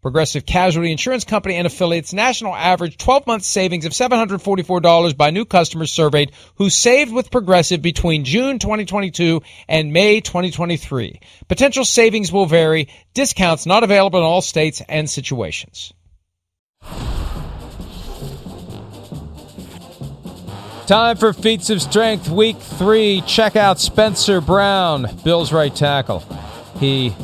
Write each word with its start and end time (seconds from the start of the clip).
Progressive 0.00 0.46
Casualty 0.46 0.92
Insurance 0.92 1.24
Company 1.24 1.56
and 1.56 1.66
affiliates 1.66 2.12
national 2.12 2.54
average 2.54 2.96
12 2.98 3.26
month 3.26 3.42
savings 3.42 3.84
of 3.84 3.92
$744 3.92 5.16
by 5.16 5.30
new 5.30 5.44
customers 5.44 5.90
surveyed 5.90 6.32
who 6.54 6.70
saved 6.70 7.12
with 7.12 7.30
Progressive 7.30 7.82
between 7.82 8.24
June 8.24 8.58
2022 8.58 9.42
and 9.68 9.92
May 9.92 10.20
2023. 10.20 11.20
Potential 11.48 11.84
savings 11.84 12.30
will 12.30 12.46
vary. 12.46 12.88
Discounts 13.12 13.66
not 13.66 13.82
available 13.82 14.20
in 14.20 14.24
all 14.24 14.40
states 14.40 14.80
and 14.88 15.10
situations. 15.10 15.92
Time 20.86 21.16
for 21.18 21.34
feats 21.34 21.68
of 21.68 21.82
strength 21.82 22.30
week 22.30 22.56
three. 22.56 23.22
Check 23.26 23.56
out 23.56 23.78
Spencer 23.78 24.40
Brown, 24.40 25.06
Bill's 25.22 25.52
right 25.52 25.74
tackle. 25.74 26.20
He 26.78 27.14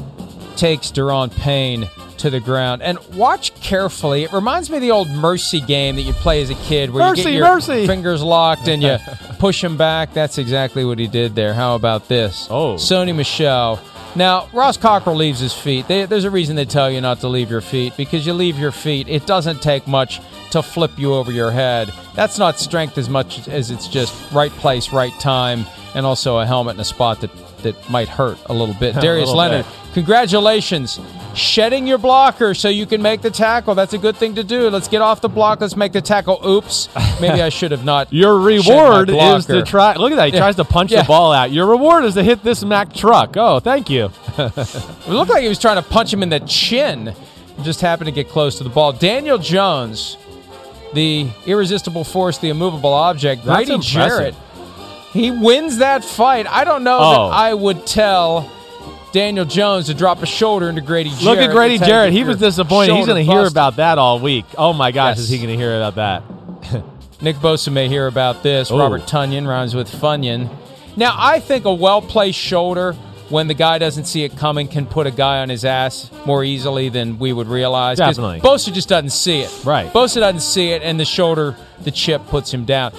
takes 0.56 0.90
Daron 0.90 1.30
Payne 1.30 1.88
to 2.24 2.30
the 2.30 2.40
ground. 2.40 2.82
And 2.82 2.98
watch 3.14 3.54
carefully. 3.60 4.24
It 4.24 4.32
reminds 4.32 4.70
me 4.70 4.78
of 4.78 4.80
the 4.80 4.90
old 4.90 5.10
mercy 5.10 5.60
game 5.60 5.96
that 5.96 6.02
you 6.02 6.14
play 6.14 6.40
as 6.40 6.48
a 6.48 6.54
kid 6.54 6.88
where 6.90 7.06
mercy, 7.06 7.20
you 7.20 7.24
get 7.26 7.34
your 7.34 7.54
mercy. 7.54 7.86
fingers 7.86 8.22
locked 8.22 8.66
and 8.66 8.82
you 8.82 8.96
push 9.38 9.62
him 9.62 9.76
back. 9.76 10.14
That's 10.14 10.38
exactly 10.38 10.86
what 10.86 10.98
he 10.98 11.06
did 11.06 11.34
there. 11.34 11.52
How 11.52 11.74
about 11.74 12.08
this? 12.08 12.48
Oh. 12.50 12.76
Sony 12.76 13.14
Michel. 13.14 13.78
Now, 14.16 14.48
Ross 14.54 14.78
Cockrell 14.78 15.16
leaves 15.16 15.40
his 15.40 15.52
feet. 15.52 15.86
They, 15.86 16.06
there's 16.06 16.24
a 16.24 16.30
reason 16.30 16.56
they 16.56 16.64
tell 16.64 16.90
you 16.90 17.02
not 17.02 17.20
to 17.20 17.28
leave 17.28 17.50
your 17.50 17.60
feet 17.60 17.94
because 17.96 18.26
you 18.26 18.32
leave 18.32 18.58
your 18.58 18.72
feet. 18.72 19.06
It 19.06 19.26
doesn't 19.26 19.60
take 19.60 19.86
much 19.86 20.20
to 20.52 20.62
flip 20.62 20.92
you 20.96 21.12
over 21.12 21.30
your 21.30 21.50
head. 21.50 21.92
That's 22.14 22.38
not 22.38 22.58
strength 22.58 22.96
as 22.96 23.10
much 23.10 23.46
as 23.48 23.70
it's 23.70 23.86
just 23.86 24.14
right 24.32 24.52
place, 24.52 24.92
right 24.92 25.12
time, 25.20 25.66
and 25.94 26.06
also 26.06 26.38
a 26.38 26.46
helmet 26.46 26.76
in 26.76 26.80
a 26.80 26.84
spot 26.84 27.20
that, 27.20 27.30
that 27.64 27.90
might 27.90 28.08
hurt 28.08 28.38
a 28.46 28.54
little 28.54 28.74
bit. 28.76 28.96
A 28.96 29.00
Darius 29.00 29.26
little 29.26 29.36
Leonard, 29.40 29.66
bit. 29.66 29.94
congratulations. 29.94 31.00
Shedding 31.34 31.86
your 31.86 31.98
blocker 31.98 32.54
so 32.54 32.68
you 32.68 32.86
can 32.86 33.02
make 33.02 33.20
the 33.22 33.30
tackle. 33.30 33.74
That's 33.74 33.92
a 33.92 33.98
good 33.98 34.16
thing 34.16 34.36
to 34.36 34.44
do. 34.44 34.70
Let's 34.70 34.88
get 34.88 35.02
off 35.02 35.20
the 35.20 35.28
block. 35.28 35.60
Let's 35.60 35.76
make 35.76 35.92
the 35.92 36.00
tackle. 36.00 36.40
Oops. 36.46 36.88
Maybe 37.20 37.42
I 37.42 37.48
should 37.48 37.70
have 37.72 37.84
not. 37.84 38.12
Your 38.12 38.38
reward 38.38 39.10
is 39.10 39.46
to 39.46 39.62
try. 39.64 39.94
Look 39.96 40.12
at 40.12 40.16
that. 40.16 40.28
He 40.28 40.34
Yeah. 40.34 40.40
tries 40.40 40.56
to 40.56 40.64
punch 40.64 40.92
Yeah. 40.92 41.02
the 41.02 41.08
ball 41.08 41.32
out. 41.32 41.50
Your 41.50 41.66
reward 41.66 42.04
is 42.04 42.14
to 42.14 42.22
hit 42.22 42.42
this 42.44 42.64
Mack 42.64 42.92
truck. 42.92 43.36
Oh, 43.36 43.58
thank 43.60 43.90
you. 43.90 44.10
It 44.38 45.08
looked 45.08 45.30
like 45.30 45.42
he 45.42 45.48
was 45.48 45.58
trying 45.58 45.76
to 45.76 45.82
punch 45.82 46.12
him 46.12 46.22
in 46.22 46.28
the 46.28 46.40
chin. 46.40 47.14
Just 47.62 47.80
happened 47.80 48.06
to 48.06 48.12
get 48.12 48.28
close 48.28 48.58
to 48.58 48.64
the 48.64 48.70
ball. 48.70 48.92
Daniel 48.92 49.38
Jones, 49.38 50.16
the 50.92 51.28
irresistible 51.46 52.04
force, 52.04 52.38
the 52.38 52.48
immovable 52.48 52.92
object. 52.92 53.44
That's 53.44 53.56
Grady 53.68 53.74
impressive. 53.74 53.92
Jarrett, 53.92 54.34
he 55.12 55.30
wins 55.30 55.78
that 55.78 56.04
fight. 56.04 56.46
I 56.48 56.64
don't 56.64 56.82
know 56.84 56.98
Oh. 57.00 57.28
that 57.30 57.36
I 57.36 57.54
would 57.54 57.86
tell 57.86 58.50
Daniel 59.14 59.44
Jones 59.44 59.86
to 59.86 59.94
drop 59.94 60.22
a 60.22 60.26
shoulder 60.26 60.68
into 60.68 60.80
Grady 60.80 61.10
Jarrett. 61.10 61.22
Look 61.22 61.38
at 61.38 61.52
Grady 61.52 61.78
Jarrett. 61.78 62.12
He 62.12 62.24
was 62.24 62.36
disappointed. 62.36 62.96
He's 62.96 63.06
going 63.06 63.24
to 63.24 63.32
hear 63.32 63.46
about 63.46 63.76
that 63.76 63.96
all 63.96 64.18
week. 64.18 64.44
Oh 64.58 64.72
my 64.72 64.90
gosh, 64.90 65.18
Yes. 65.18 65.20
is 65.20 65.28
he 65.28 65.36
going 65.36 65.50
to 65.50 65.56
hear 65.56 65.76
about 65.76 65.94
that? 65.94 66.82
Nick 67.22 67.36
Bosa 67.36 67.72
may 67.72 67.86
hear 67.88 68.08
about 68.08 68.42
this. 68.42 68.72
Oh. 68.72 68.78
Robert 68.78 69.02
Tonyan 69.02 69.46
rhymes 69.46 69.72
with 69.72 69.88
Funyon. 69.88 70.50
Now, 70.96 71.14
I 71.16 71.38
think 71.38 71.64
a 71.64 71.72
well 71.72 72.02
placed 72.02 72.40
shoulder 72.40 72.94
when 73.28 73.46
the 73.46 73.54
guy 73.54 73.78
doesn't 73.78 74.06
see 74.06 74.24
it 74.24 74.36
coming 74.36 74.66
can 74.66 74.84
put 74.84 75.06
a 75.06 75.12
guy 75.12 75.38
on 75.42 75.48
his 75.48 75.64
ass 75.64 76.10
more 76.26 76.42
easily 76.42 76.88
than 76.88 77.20
we 77.20 77.32
would 77.32 77.46
realize. 77.46 77.98
Definitely. 77.98 78.40
Bosa 78.40 78.72
just 78.72 78.88
doesn't 78.88 79.10
see 79.10 79.42
it. 79.42 79.64
Right. 79.64 79.92
Bosa 79.92 80.16
doesn't 80.16 80.40
see 80.40 80.70
it, 80.70 80.82
and 80.82 80.98
the 80.98 81.04
shoulder, 81.04 81.56
the 81.82 81.92
chip 81.92 82.26
puts 82.26 82.52
him 82.52 82.64
down. 82.64 82.92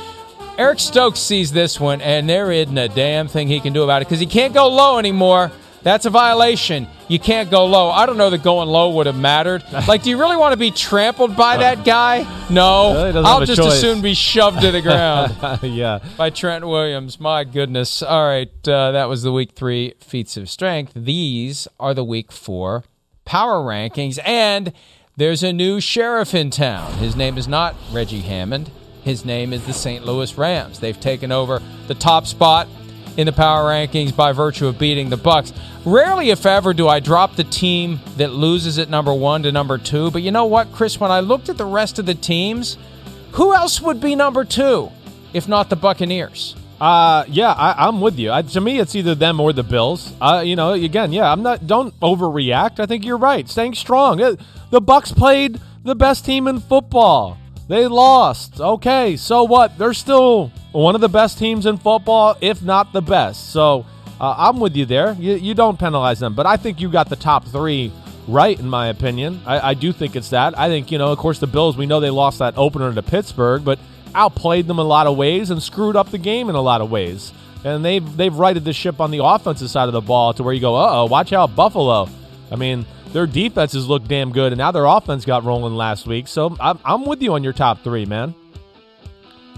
Eric 0.57 0.79
Stokes 0.79 1.19
sees 1.19 1.51
this 1.51 1.77
one, 1.77 1.99
and 1.99 2.29
there 2.29 2.53
isn't 2.53 2.77
a 2.77 2.87
damn 2.87 3.27
thing 3.27 3.49
he 3.49 3.59
can 3.59 3.73
do 3.73 3.83
about 3.83 4.01
it 4.01 4.05
because 4.07 4.21
he 4.21 4.25
can't 4.25 4.53
go 4.53 4.69
low 4.69 4.97
anymore. 4.97 5.51
That's 5.85 6.07
a 6.07 6.09
violation. 6.09 6.87
You 7.07 7.19
can't 7.19 7.51
go 7.51 7.67
low. 7.67 7.91
I 7.91 8.07
don't 8.07 8.17
know 8.17 8.31
that 8.31 8.41
going 8.41 8.67
low 8.67 8.95
would 8.95 9.05
have 9.05 9.19
mattered. 9.19 9.63
Like, 9.87 10.01
do 10.01 10.09
you 10.09 10.17
really 10.17 10.35
want 10.35 10.53
to 10.53 10.57
be 10.57 10.71
trampled 10.71 11.37
by 11.37 11.57
that 11.57 11.85
guy? 11.85 12.25
No. 12.49 13.11
Well, 13.13 13.25
I'll 13.25 13.45
just 13.45 13.61
as 13.61 13.79
soon 13.79 14.01
be 14.01 14.15
shoved 14.15 14.61
to 14.61 14.71
the 14.71 14.81
ground 14.81 15.59
yeah. 15.61 15.99
by 16.17 16.31
Trent 16.31 16.65
Williams. 16.65 17.19
My 17.19 17.43
goodness. 17.43 18.01
All 18.01 18.25
right, 18.25 18.49
uh, 18.67 18.91
that 18.93 19.07
was 19.07 19.21
the 19.21 19.31
week 19.31 19.51
three 19.51 19.93
feats 19.99 20.37
of 20.37 20.49
strength. 20.49 20.93
These 20.95 21.67
are 21.79 21.93
the 21.93 22.03
week 22.03 22.31
four 22.31 22.83
power 23.25 23.63
rankings, 23.63 24.17
and 24.25 24.73
there's 25.17 25.43
a 25.43 25.53
new 25.53 25.79
sheriff 25.79 26.33
in 26.33 26.49
town. 26.49 26.93
His 26.93 27.15
name 27.15 27.37
is 27.37 27.47
not 27.47 27.75
Reggie 27.91 28.21
Hammond. 28.21 28.71
His 29.03 29.23
name 29.23 29.53
is 29.53 29.67
the 29.67 29.73
St. 29.73 30.03
Louis 30.03 30.35
Rams. 30.35 30.79
They've 30.79 30.99
taken 30.99 31.31
over 31.31 31.61
the 31.87 31.93
top 31.93 32.25
spot 32.25 32.67
in 33.17 33.25
the 33.25 33.33
power 33.33 33.69
rankings 33.69 34.15
by 34.15 34.31
virtue 34.31 34.67
of 34.67 34.77
beating 34.77 35.09
the 35.09 35.17
Bucks. 35.17 35.53
Rarely, 35.85 36.29
if 36.29 36.45
ever, 36.45 36.73
do 36.73 36.87
I 36.87 36.99
drop 36.99 37.35
the 37.35 37.43
team 37.43 37.99
that 38.17 38.31
loses 38.31 38.79
at 38.79 38.89
number 38.89 39.13
one 39.13 39.43
to 39.43 39.51
number 39.51 39.77
two. 39.77 40.11
But 40.11 40.21
you 40.21 40.31
know 40.31 40.45
what, 40.45 40.71
Chris? 40.71 40.99
When 40.99 41.11
I 41.11 41.19
looked 41.19 41.49
at 41.49 41.57
the 41.57 41.65
rest 41.65 41.99
of 41.99 42.05
the 42.05 42.15
teams, 42.15 42.77
who 43.33 43.53
else 43.53 43.81
would 43.81 44.01
be 44.01 44.15
number 44.15 44.43
two 44.45 44.91
if 45.33 45.47
not 45.47 45.69
the 45.69 45.75
Buccaneers? 45.75 46.55
Uh, 46.79 47.23
yeah, 47.29 47.51
I, 47.51 47.87
I'm 47.87 48.01
with 48.01 48.19
you. 48.19 48.31
I, 48.31 48.41
to 48.41 48.59
me, 48.59 48.79
it's 48.79 48.95
either 48.95 49.15
them 49.15 49.39
or 49.39 49.53
the 49.53 49.63
Bills. 49.63 50.13
Uh, 50.19 50.43
you 50.45 50.57
know, 50.57 50.73
again, 50.73 51.13
yeah, 51.13 51.31
I'm 51.31 51.41
not. 51.41 51.67
Don't 51.67 51.97
overreact. 52.01 52.79
I 52.79 52.85
think 52.85 53.05
you're 53.05 53.17
right. 53.17 53.47
Staying 53.47 53.75
strong. 53.75 54.21
Uh, 54.21 54.35
The 54.71 54.81
Bucks 54.81 55.11
played 55.11 55.61
the 55.83 55.95
best 55.95 56.25
team 56.25 56.47
in 56.47 56.59
football. 56.59 57.37
They 57.67 57.87
lost. 57.87 58.61
Okay, 58.61 59.17
so 59.17 59.43
what? 59.43 59.77
They're 59.77 59.93
still 59.93 60.51
one 60.71 60.93
of 60.93 61.01
the 61.01 61.09
best 61.09 61.39
teams 61.39 61.65
in 61.65 61.77
football, 61.77 62.37
if 62.41 62.61
not 62.61 62.93
the 62.93 63.01
best. 63.01 63.51
So 63.51 63.85
uh, 64.19 64.35
I'm 64.37 64.59
with 64.59 64.75
you 64.75 64.85
there. 64.85 65.13
You, 65.13 65.35
you 65.35 65.53
don't 65.53 65.79
penalize 65.79 66.19
them, 66.19 66.35
but 66.35 66.45
I 66.45 66.57
think 66.57 66.79
you 66.79 66.89
got 66.89 67.09
the 67.09 67.15
top 67.15 67.45
three 67.45 67.91
right, 68.27 68.59
in 68.59 68.67
my 68.67 68.87
opinion. 68.87 69.41
I, 69.45 69.71
I 69.71 69.73
do 69.73 69.91
think 69.91 70.15
it's 70.15 70.29
that. 70.29 70.57
I 70.57 70.67
think 70.67 70.91
you 70.91 70.97
know, 70.97 71.11
of 71.11 71.17
course, 71.17 71.39
the 71.39 71.47
Bills. 71.47 71.75
We 71.75 71.85
know 71.85 71.99
they 71.99 72.11
lost 72.11 72.39
that 72.39 72.55
opener 72.57 72.93
to 72.93 73.01
Pittsburgh, 73.01 73.65
but 73.65 73.79
outplayed 74.13 74.67
them 74.67 74.79
a 74.79 74.83
lot 74.83 75.07
of 75.07 75.17
ways 75.17 75.49
and 75.49 75.61
screwed 75.61 75.95
up 75.95 76.11
the 76.11 76.17
game 76.17 76.49
in 76.49 76.55
a 76.55 76.61
lot 76.61 76.81
of 76.81 76.91
ways. 76.91 77.33
And 77.63 77.83
they've 77.83 78.15
they've 78.15 78.35
righted 78.35 78.63
the 78.63 78.73
ship 78.73 79.01
on 79.01 79.09
the 79.09 79.23
offensive 79.23 79.71
side 79.71 79.87
of 79.87 79.93
the 79.93 80.01
ball 80.01 80.33
to 80.35 80.43
where 80.43 80.53
you 80.53 80.61
go, 80.61 80.75
uh 80.75 81.01
oh, 81.01 81.05
watch 81.05 81.33
out, 81.33 81.55
Buffalo. 81.55 82.07
I 82.51 82.57
mean, 82.57 82.85
their 83.15 83.25
defenses 83.25 83.87
look 83.87 84.05
damn 84.09 84.33
good, 84.33 84.51
and 84.51 84.57
now 84.57 84.71
their 84.71 84.83
offense 84.83 85.23
got 85.23 85.45
rolling 85.45 85.73
last 85.73 86.05
week. 86.05 86.27
So 86.27 86.57
I'm, 86.59 86.77
I'm 86.83 87.05
with 87.05 87.21
you 87.21 87.33
on 87.33 87.45
your 87.45 87.53
top 87.53 87.81
three, 87.81 88.05
man. 88.05 88.35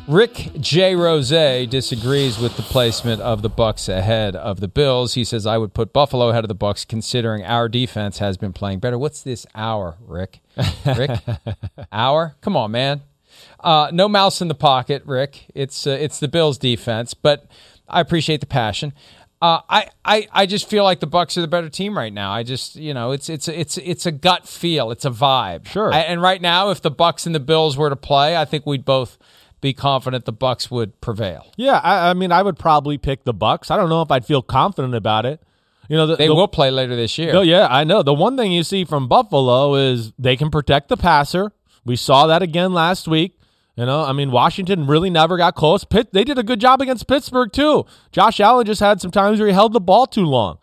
Rick 0.07 0.51
J. 0.59 0.95
Rose 0.95 1.29
disagrees 1.29 2.37
with 2.37 2.55
the 2.55 2.61
placement 2.61 3.19
of 3.19 3.41
the 3.41 3.49
Bucks 3.49 3.89
ahead 3.89 4.35
of 4.35 4.59
the 4.59 4.67
Bills. 4.67 5.15
He 5.15 5.23
says 5.23 5.47
I 5.47 5.57
would 5.57 5.73
put 5.73 5.91
Buffalo 5.91 6.29
ahead 6.29 6.43
of 6.43 6.49
the 6.49 6.53
Bucks, 6.53 6.85
considering 6.85 7.43
our 7.43 7.67
defense 7.67 8.19
has 8.19 8.37
been 8.37 8.53
playing 8.53 8.77
better. 8.77 8.97
What's 8.97 9.23
this 9.23 9.47
hour, 9.55 9.97
Rick? 10.05 10.41
Rick, 10.85 11.19
hour? 11.91 12.35
Come 12.41 12.55
on, 12.55 12.69
man. 12.69 13.01
Uh, 13.59 13.89
no 13.91 14.07
mouse 14.07 14.39
in 14.39 14.49
the 14.49 14.55
pocket, 14.55 15.01
Rick. 15.03 15.47
It's 15.55 15.87
uh, 15.87 15.97
it's 15.99 16.19
the 16.19 16.27
Bills 16.27 16.59
defense, 16.59 17.15
but 17.15 17.49
I 17.89 18.01
appreciate 18.01 18.39
the 18.39 18.45
passion. 18.45 18.93
Uh, 19.39 19.59
I, 19.69 19.89
I 20.03 20.27
I 20.31 20.45
just 20.47 20.67
feel 20.67 20.83
like 20.83 20.99
the 20.99 21.05
Bucks 21.07 21.37
are 21.37 21.41
the 21.41 21.47
better 21.47 21.69
team 21.69 21.95
right 21.95 22.11
now. 22.11 22.31
I 22.31 22.41
just 22.41 22.75
you 22.75 22.93
know 22.93 23.11
it's 23.11 23.29
it's 23.29 23.47
it's 23.47 23.77
it's 23.77 24.05
a 24.07 24.11
gut 24.11 24.47
feel. 24.47 24.89
It's 24.89 25.05
a 25.05 25.11
vibe. 25.11 25.67
Sure. 25.67 25.93
I, 25.93 25.99
and 25.99 26.21
right 26.21 26.41
now, 26.41 26.71
if 26.71 26.81
the 26.81 26.89
Bucks 26.89 27.25
and 27.27 27.35
the 27.35 27.39
Bills 27.39 27.77
were 27.77 27.89
to 27.89 27.95
play, 27.95 28.35
I 28.35 28.45
think 28.45 28.65
we'd 28.65 28.83
both 28.85 29.17
be 29.61 29.73
confident 29.73 30.25
the 30.25 30.31
Bucks 30.31 30.71
would 30.71 30.99
prevail. 31.01 31.51
Yeah, 31.55 31.79
I, 31.83 32.09
I 32.09 32.13
mean, 32.15 32.31
I 32.31 32.41
would 32.41 32.57
probably 32.57 32.97
pick 32.97 33.25
the 33.25 33.33
Bucks. 33.33 33.69
I 33.69 33.77
don't 33.77 33.89
know 33.89 34.01
if 34.01 34.09
I'd 34.11 34.25
feel 34.25 34.41
confident 34.41 34.95
about 34.95 35.25
it. 35.27 35.41
You 35.89 35.97
know, 35.97 36.07
the, 36.07 36.15
They 36.15 36.27
the- 36.27 36.35
will 36.35 36.47
play 36.47 36.69
later 36.71 36.95
this 36.95 37.17
year. 37.17 37.31
No, 37.31 37.41
yeah, 37.41 37.67
I 37.69 37.83
know. 37.83 38.03
The 38.03 38.13
one 38.13 38.37
thing 38.37 38.51
you 38.51 38.63
see 38.63 38.85
from 38.85 39.07
Buffalo 39.07 39.75
is 39.75 40.13
they 40.19 40.35
can 40.35 40.49
protect 40.51 40.89
the 40.89 40.97
passer. 40.97 41.51
We 41.85 41.95
saw 41.95 42.27
that 42.27 42.41
again 42.41 42.73
last 42.73 43.07
week. 43.07 43.36
You 43.77 43.85
know, 43.85 44.03
I 44.03 44.11
mean, 44.11 44.31
Washington 44.31 44.87
really 44.87 45.11
never 45.11 45.37
got 45.37 45.53
close. 45.53 45.83
Pitt, 45.83 46.11
they 46.11 46.23
did 46.23 46.39
a 46.39 46.43
good 46.43 46.59
job 46.59 46.81
against 46.81 47.07
Pittsburgh 47.07 47.53
too. 47.53 47.85
Josh 48.11 48.39
Allen 48.39 48.65
just 48.65 48.81
had 48.81 48.99
some 48.99 49.11
times 49.11 49.39
where 49.39 49.47
he 49.47 49.53
held 49.53 49.71
the 49.71 49.79
ball 49.79 50.07
too 50.07 50.25
long. 50.25 50.57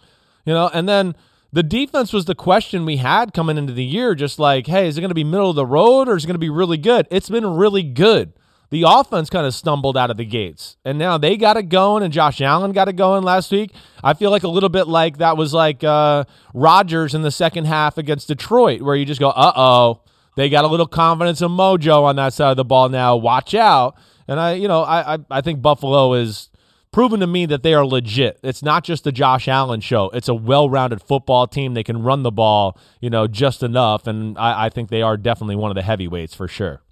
You 0.45 0.53
know, 0.53 0.69
and 0.75 0.89
then 0.89 1.15
the 1.53 1.63
defense 1.63 2.13
was 2.13 2.25
the 2.25 2.35
question 2.35 2.85
we 2.85 2.97
had 2.97 3.33
coming 3.33 3.57
into 3.57 3.73
the 3.73 3.85
year. 3.85 4.17
Just 4.17 4.41
like, 4.41 4.67
hey, 4.67 4.89
is 4.89 4.99
it 4.99 5.01
going 5.01 5.11
to 5.11 5.15
be 5.15 5.23
middle 5.23 5.51
of 5.51 5.57
the 5.57 5.65
road 5.65 6.09
or 6.09 6.17
is 6.17 6.25
it 6.25 6.27
going 6.27 6.35
to 6.35 6.41
be 6.41 6.51
really 6.51 6.77
good? 6.77 7.07
It's 7.09 7.31
been 7.31 7.47
really 7.47 7.85
good. 7.85 8.33
The 8.71 8.83
offense 8.85 9.31
kind 9.31 9.47
of 9.47 9.55
stumbled 9.55 9.97
out 9.97 10.11
of 10.11 10.17
the 10.17 10.25
gates, 10.25 10.77
and 10.85 10.99
now 10.99 11.17
they 11.17 11.37
got 11.37 11.57
it 11.57 11.69
going, 11.69 12.03
and 12.03 12.13
Josh 12.13 12.41
Allen 12.41 12.73
got 12.73 12.89
it 12.89 12.95
going 12.95 13.23
last 13.23 13.53
week. 13.53 13.71
I 14.03 14.15
feel 14.15 14.33
like 14.33 14.43
a 14.43 14.49
little 14.49 14.71
bit 14.71 14.89
like 14.89 15.19
that 15.19 15.37
was 15.37 15.55
like 15.55 15.85
uh, 15.85 16.25
Rodgers 16.55 17.15
in 17.15 17.23
the 17.23 17.31
second 17.31 17.67
half 17.67 17.99
against 17.99 18.27
Detroit, 18.27 18.83
where 18.83 18.97
you 18.97 19.05
just 19.05 19.21
go, 19.21 19.29
uh 19.29 19.53
oh, 19.55 20.01
they 20.37 20.49
got 20.49 20.65
a 20.65 20.69
little 20.69 20.87
confidence 20.87 21.41
and 21.41 21.51
mojo 21.51 22.03
on 22.03 22.17
that 22.17 22.33
side 22.33 22.51
of 22.51 22.57
the 22.57 22.65
ball 22.65 22.89
now. 22.89 23.17
Watch 23.17 23.55
out. 23.55 23.97
And 24.27 24.41
I, 24.41 24.55
you 24.55 24.69
know, 24.69 24.83
I, 24.83 25.15
I, 25.15 25.19
I 25.31 25.41
think 25.41 25.61
Buffalo 25.63 26.15
is 26.15 26.49
proven 26.93 27.21
to 27.21 27.27
me 27.27 27.45
that 27.47 27.63
they 27.63 27.75
are 27.75 27.85
legit. 27.85 28.39
It's 28.43 28.63
not 28.63 28.85
just 28.85 29.05
the 29.05 29.13
Josh 29.13 29.49
Allen 29.49 29.81
show. 29.81 30.11
It's 30.15 30.29
a 30.29 30.35
well-rounded 30.35 31.03
football 31.03 31.47
team. 31.47 31.75
They 31.75 31.83
can 31.83 32.03
run 32.03 32.23
the 32.23 32.31
ball, 32.31 32.79
you 33.01 33.11
know, 33.11 33.27
just 33.27 33.63
enough, 33.63 34.07
and 34.07 34.39
I, 34.39 34.67
I 34.67 34.69
think 34.69 34.91
they 34.91 35.03
are 35.03 35.17
definitely 35.17 35.57
one 35.57 35.71
of 35.71 35.75
the 35.75 35.83
heavyweights 35.83 36.35
for 36.35 36.47
sure. 36.47 36.83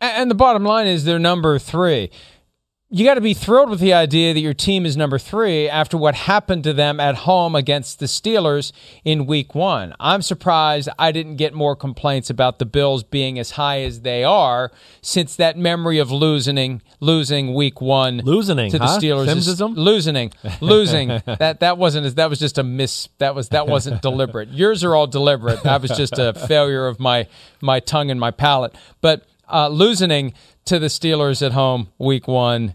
And 0.00 0.28
the 0.28 0.34
bottom 0.34 0.64
line 0.64 0.88
is 0.88 1.04
they're 1.04 1.20
number 1.20 1.58
three. 1.60 2.10
You 2.94 3.06
got 3.06 3.14
to 3.14 3.22
be 3.22 3.32
thrilled 3.32 3.70
with 3.70 3.80
the 3.80 3.94
idea 3.94 4.34
that 4.34 4.40
your 4.40 4.52
team 4.52 4.84
is 4.84 4.98
number 4.98 5.18
three 5.18 5.66
after 5.66 5.96
what 5.96 6.14
happened 6.14 6.62
to 6.64 6.74
them 6.74 7.00
at 7.00 7.14
home 7.14 7.54
against 7.54 8.00
the 8.00 8.04
Steelers 8.04 8.70
in 9.02 9.24
week 9.24 9.54
one. 9.54 9.94
I'm 9.98 10.20
surprised 10.20 10.90
I 10.98 11.10
didn't 11.10 11.36
get 11.36 11.54
more 11.54 11.74
complaints 11.74 12.28
about 12.28 12.58
the 12.58 12.66
Bills 12.66 13.02
being 13.02 13.38
as 13.38 13.52
high 13.52 13.80
as 13.80 14.02
they 14.02 14.24
are 14.24 14.70
since 15.00 15.36
that 15.36 15.56
memory 15.56 16.00
of 16.00 16.10
losing 16.10 16.82
losing 17.00 17.54
week 17.54 17.80
one 17.80 18.18
Losing, 18.18 18.70
to 18.70 18.78
the 18.78 18.84
huh? 18.84 18.98
Steelers. 18.98 19.26
is- 19.36 19.58
losing, 19.58 20.30
losing. 20.60 21.08
that 21.24 21.60
that 21.60 21.78
wasn't 21.78 22.04
as 22.04 22.16
that 22.16 22.28
was 22.28 22.38
just 22.38 22.58
a 22.58 22.62
miss. 22.62 23.08
That 23.16 23.34
was 23.34 23.48
that 23.48 23.66
wasn't 23.68 24.02
deliberate. 24.10 24.50
Yours 24.50 24.84
are 24.84 24.94
all 24.94 25.06
deliberate. 25.06 25.62
That 25.62 25.80
was 25.80 25.92
just 25.92 26.18
a 26.18 26.34
failure 26.34 26.86
of 26.86 27.00
my 27.00 27.26
my 27.62 27.80
tongue 27.80 28.10
and 28.10 28.20
my 28.20 28.32
palate. 28.32 28.74
But 29.00 29.24
uh, 29.50 29.68
losing 29.68 30.34
to 30.66 30.78
the 30.78 30.86
Steelers 30.88 31.44
at 31.44 31.52
home 31.52 31.88
week 31.98 32.28
one, 32.28 32.74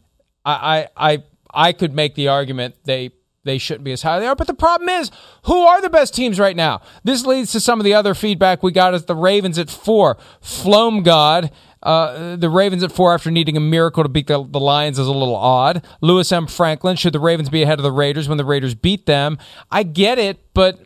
I 0.51 0.87
I 0.97 1.23
I, 1.53 1.71
could 1.73 1.93
make 1.93 2.15
the 2.15 2.27
argument 2.29 2.75
they. 2.85 3.11
They 3.43 3.59
shouldn't 3.59 3.85
be 3.85 3.93
as 3.93 4.01
high 4.01 4.17
as 4.17 4.21
they 4.23 4.27
are. 4.27 4.35
But 4.35 4.47
the 4.47 4.53
problem 4.53 4.89
is, 4.89 5.09
who 5.45 5.57
are 5.57 5.81
the 5.81 5.89
best 5.89 6.13
teams 6.13 6.37
right 6.37 6.55
now? 6.55 6.81
This 7.05 7.25
leads 7.25 7.53
to 7.53 7.61
some 7.61 7.79
of 7.79 7.85
the 7.85 7.93
other 7.93 8.13
feedback 8.13 8.61
we 8.61 8.73
got 8.73 8.93
as 8.93 9.05
the 9.05 9.15
Ravens 9.15 9.57
at 9.57 9.69
four. 9.69 10.17
Flome 10.41 11.01
God 11.01 11.49
uh, 11.83 12.35
the 12.35 12.49
Ravens 12.49 12.83
at 12.83 12.91
four 12.91 13.13
after 13.13 13.29
needing 13.31 13.55
a 13.55 13.61
miracle 13.61 14.03
to 14.03 14.09
beat 14.09 14.27
the, 14.27 14.43
the 14.43 14.59
Lions 14.59 14.97
is 14.97 15.07
a 15.07 15.11
little 15.11 15.35
odd. 15.35 15.85
Lewis 16.01 16.31
M. 16.31 16.47
Franklin, 16.47 16.95
should 16.95 17.13
the 17.13 17.19
Ravens 17.19 17.49
be 17.49 17.63
ahead 17.63 17.79
of 17.79 17.83
the 17.83 17.91
Raiders 17.91 18.27
when 18.27 18.37
the 18.37 18.45
Raiders 18.45 18.75
beat 18.75 19.05
them? 19.05 19.37
I 19.71 19.83
get 19.83 20.17
it, 20.17 20.53
but 20.53 20.79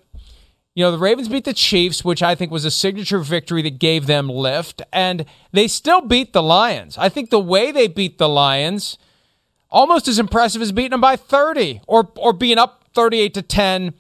you 0.75 0.83
know, 0.83 0.91
the 0.91 0.97
Ravens 0.97 1.27
beat 1.27 1.45
the 1.45 1.53
Chiefs, 1.53 2.05
which 2.05 2.23
I 2.23 2.35
think 2.35 2.51
was 2.51 2.65
a 2.65 2.71
signature 2.71 3.19
victory 3.19 3.61
that 3.63 3.79
gave 3.79 4.05
them 4.05 4.29
lift, 4.29 4.81
and 4.93 5.25
they 5.51 5.67
still 5.67 6.01
beat 6.01 6.33
the 6.33 6.43
Lions. 6.43 6.97
I 6.97 7.09
think 7.09 7.29
the 7.29 7.39
way 7.39 7.71
they 7.71 7.87
beat 7.87 8.17
the 8.17 8.29
Lions 8.29 8.97
almost 9.71 10.07
as 10.07 10.19
impressive 10.19 10.61
as 10.61 10.71
beating 10.71 10.91
them 10.91 11.01
by 11.01 11.15
30 11.15 11.81
or 11.87 12.11
or 12.17 12.33
being 12.33 12.57
up 12.57 12.85
38 12.93 13.33
to 13.35 13.41
10 13.41 13.93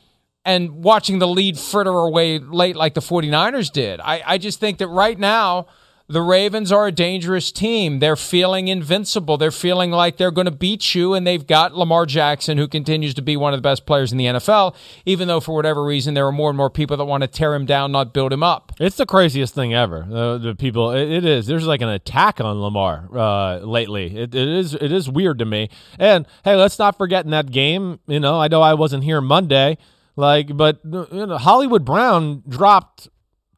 and 0.43 0.83
watching 0.83 1.19
the 1.19 1.27
lead 1.27 1.57
fritter 1.57 1.91
away 1.91 2.39
late 2.39 2.75
like 2.75 2.93
the 2.93 3.01
49ers 3.01 3.71
did. 3.71 3.99
I, 3.99 4.23
I 4.25 4.37
just 4.37 4.59
think 4.59 4.79
that 4.79 4.87
right 4.87 5.17
now 5.17 5.67
the 6.11 6.21
Ravens 6.21 6.71
are 6.71 6.87
a 6.87 6.91
dangerous 6.91 7.51
team. 7.51 7.99
They're 7.99 8.15
feeling 8.15 8.67
invincible. 8.67 9.37
They're 9.37 9.51
feeling 9.51 9.91
like 9.91 10.17
they're 10.17 10.31
going 10.31 10.45
to 10.45 10.51
beat 10.51 10.93
you, 10.93 11.13
and 11.13 11.25
they've 11.25 11.45
got 11.45 11.75
Lamar 11.75 12.05
Jackson, 12.05 12.57
who 12.57 12.67
continues 12.67 13.13
to 13.15 13.21
be 13.21 13.37
one 13.37 13.53
of 13.53 13.57
the 13.57 13.61
best 13.61 13.85
players 13.85 14.11
in 14.11 14.17
the 14.17 14.25
NFL, 14.25 14.75
even 15.05 15.27
though 15.27 15.39
for 15.39 15.55
whatever 15.55 15.83
reason 15.83 16.13
there 16.13 16.27
are 16.27 16.31
more 16.31 16.49
and 16.49 16.57
more 16.57 16.69
people 16.69 16.97
that 16.97 17.05
want 17.05 17.21
to 17.21 17.27
tear 17.27 17.53
him 17.53 17.65
down, 17.65 17.91
not 17.91 18.13
build 18.13 18.33
him 18.33 18.43
up. 18.43 18.71
It's 18.79 18.97
the 18.97 19.05
craziest 19.05 19.55
thing 19.55 19.73
ever. 19.73 20.07
Uh, 20.11 20.37
the 20.37 20.55
people, 20.55 20.91
it, 20.91 21.09
it 21.09 21.25
is. 21.25 21.47
There's 21.47 21.65
like 21.65 21.81
an 21.81 21.89
attack 21.89 22.41
on 22.41 22.61
Lamar 22.61 23.07
uh, 23.15 23.59
lately. 23.59 24.17
It, 24.17 24.35
it 24.35 24.47
is. 24.47 24.73
It 24.73 24.91
is 24.91 25.09
weird 25.09 25.39
to 25.39 25.45
me. 25.45 25.69
And 25.97 26.27
hey, 26.43 26.55
let's 26.55 26.77
not 26.77 26.97
forget 26.97 27.25
in 27.25 27.31
that 27.31 27.51
game. 27.51 27.99
You 28.07 28.19
know, 28.19 28.39
I 28.39 28.47
know 28.47 28.61
I 28.61 28.73
wasn't 28.73 29.03
here 29.03 29.21
Monday. 29.21 29.77
Like, 30.15 30.55
but 30.55 30.79
you 30.83 31.25
know, 31.25 31.37
Hollywood 31.37 31.85
Brown 31.85 32.43
dropped 32.47 33.07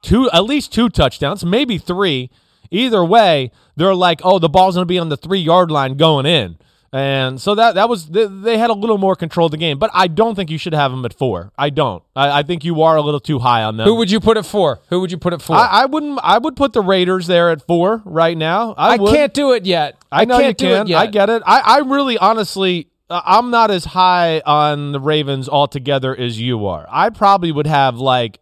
two, 0.04 0.30
at 0.32 0.44
least 0.44 0.72
two 0.72 0.90
touchdowns, 0.90 1.44
maybe 1.44 1.80
three. 1.80 2.30
Either 2.72 3.04
way, 3.04 3.52
they're 3.76 3.96
like, 3.96 4.22
oh, 4.24 4.40
the 4.40 4.50
ball's 4.50 4.76
going 4.76 4.84
to 4.84 4.88
be 4.88 5.00
on 5.00 5.10
the 5.10 5.18
three 5.18 5.40
yard 5.40 5.72
line 5.72 5.96
going 5.98 6.26
in. 6.26 6.58
And 6.94 7.42
so 7.42 7.56
that 7.56 7.74
that 7.74 7.90
was 7.90 8.06
they, 8.06 8.56
had 8.60 8.70
a 8.70 8.74
little 8.74 9.00
more 9.00 9.16
control 9.16 9.48
of 9.48 9.52
the 9.52 9.58
game, 9.58 9.80
but 9.80 9.90
I 9.96 10.06
don't 10.06 10.36
think 10.36 10.52
you 10.52 10.60
should 10.60 10.74
have 10.74 10.92
them 10.92 11.04
at 11.06 11.14
four. 11.16 11.52
I 11.58 11.72
don't. 11.72 12.04
I, 12.16 12.40
I 12.40 12.44
think 12.44 12.64
you 12.64 12.84
are 12.84 12.96
a 12.96 13.02
little 13.02 13.20
too 13.20 13.40
high 13.40 13.64
on 13.64 13.78
them. 13.78 13.88
Who 13.88 13.96
would 13.96 14.12
you 14.12 14.20
put 14.20 14.38
it 14.38 14.46
for? 14.46 14.80
Who 14.90 15.00
would 15.00 15.12
you 15.12 15.18
put 15.18 15.34
it 15.34 15.42
for? 15.42 15.56
I, 15.56 15.66
I 15.66 15.86
wouldn't. 15.88 16.20
I 16.22 16.38
would 16.38 16.56
put 16.56 16.72
the 16.74 16.82
Raiders 16.82 17.26
there 17.26 17.50
at 17.50 17.66
four 17.66 18.04
right 18.06 18.38
now. 18.38 18.74
I, 18.74 18.92
I 18.92 18.98
can't 19.00 19.34
do 19.34 19.54
it 19.54 19.66
yet. 19.66 19.98
I 20.12 20.26
know 20.26 20.38
can't 20.38 20.62
you 20.62 20.68
do 20.68 20.74
can. 20.76 20.86
it 20.86 20.90
yet. 20.90 21.00
I 21.00 21.08
get 21.08 21.32
it. 21.32 21.42
I, 21.48 21.62
I 21.62 21.78
really, 21.80 22.20
honestly, 22.20 22.90
uh, 23.10 23.22
I'm 23.26 23.50
not 23.50 23.72
as 23.72 23.86
high 23.86 24.42
on 24.46 24.92
the 24.92 25.00
Ravens 25.00 25.50
altogether 25.50 26.16
as 26.16 26.40
you 26.40 26.68
are. 26.68 26.86
I 26.92 27.10
probably 27.10 27.52
would 27.52 27.66
have 27.66 27.98
like, 27.98 28.40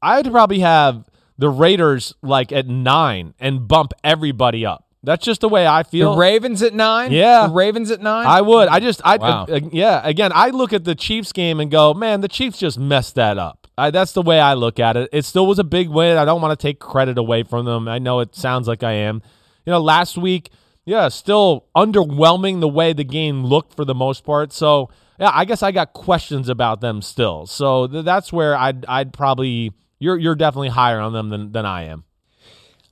I'd 0.00 0.30
probably 0.30 0.60
have 0.60 1.04
the 1.40 1.48
Raiders 1.48 2.14
like 2.22 2.52
at 2.52 2.68
nine 2.68 3.34
and 3.40 3.66
bump 3.66 3.92
everybody 4.04 4.66
up. 4.66 4.84
That's 5.02 5.24
just 5.24 5.40
the 5.40 5.48
way 5.48 5.66
I 5.66 5.82
feel. 5.82 6.12
The. 6.12 6.18
Ravens 6.18 6.62
at 6.62 6.74
nine. 6.74 7.10
Yeah. 7.10 7.46
the 7.46 7.54
Ravens 7.54 7.90
at 7.90 8.02
nine. 8.02 8.26
I 8.26 8.42
would. 8.42 8.68
I 8.68 8.80
just. 8.80 9.00
I. 9.02 9.16
Wow. 9.16 9.46
uh, 9.48 9.60
yeah. 9.72 10.02
Again, 10.04 10.30
I 10.34 10.50
look 10.50 10.74
at 10.74 10.84
the 10.84 10.94
Chiefs 10.94 11.32
game 11.32 11.58
and 11.58 11.70
go, 11.70 11.94
man, 11.94 12.20
the 12.20 12.28
Chiefs 12.28 12.58
just 12.58 12.78
messed 12.78 13.14
that 13.14 13.38
up. 13.38 13.66
I, 13.78 13.90
that's 13.90 14.12
the 14.12 14.20
way 14.20 14.38
I 14.38 14.52
look 14.52 14.78
at 14.78 14.98
it. 14.98 15.08
It 15.10 15.24
still 15.24 15.46
was 15.46 15.58
a 15.58 15.64
big 15.64 15.88
win. 15.88 16.18
I 16.18 16.26
don't 16.26 16.42
want 16.42 16.58
to 16.58 16.62
take 16.62 16.78
credit 16.78 17.16
away 17.16 17.42
from 17.44 17.64
them. 17.64 17.88
I 17.88 17.98
know 17.98 18.20
it 18.20 18.34
sounds 18.34 18.68
like 18.68 18.82
I 18.82 18.92
am. 18.92 19.22
You 19.64 19.70
know, 19.70 19.80
last 19.80 20.18
week, 20.18 20.50
yeah, 20.84 21.08
still 21.08 21.64
underwhelming 21.74 22.60
the 22.60 22.68
way 22.68 22.92
the 22.92 23.04
game 23.04 23.42
looked 23.42 23.74
for 23.74 23.86
the 23.86 23.94
most 23.94 24.22
part. 24.24 24.52
So 24.52 24.90
yeah, 25.18 25.30
I 25.32 25.46
guess 25.46 25.62
I 25.62 25.72
got 25.72 25.94
questions 25.94 26.50
about 26.50 26.82
them 26.82 27.00
still. 27.00 27.46
So 27.46 27.86
th- 27.86 28.04
that's 28.04 28.30
where 28.30 28.54
I'd. 28.54 28.84
I'd 28.84 29.14
probably. 29.14 29.72
You're. 30.00 30.18
You're 30.18 30.34
definitely 30.34 30.70
higher 30.70 30.98
on 30.98 31.12
them 31.12 31.28
than 31.30 31.52
than 31.52 31.64
I 31.64 31.84
am. 31.84 32.04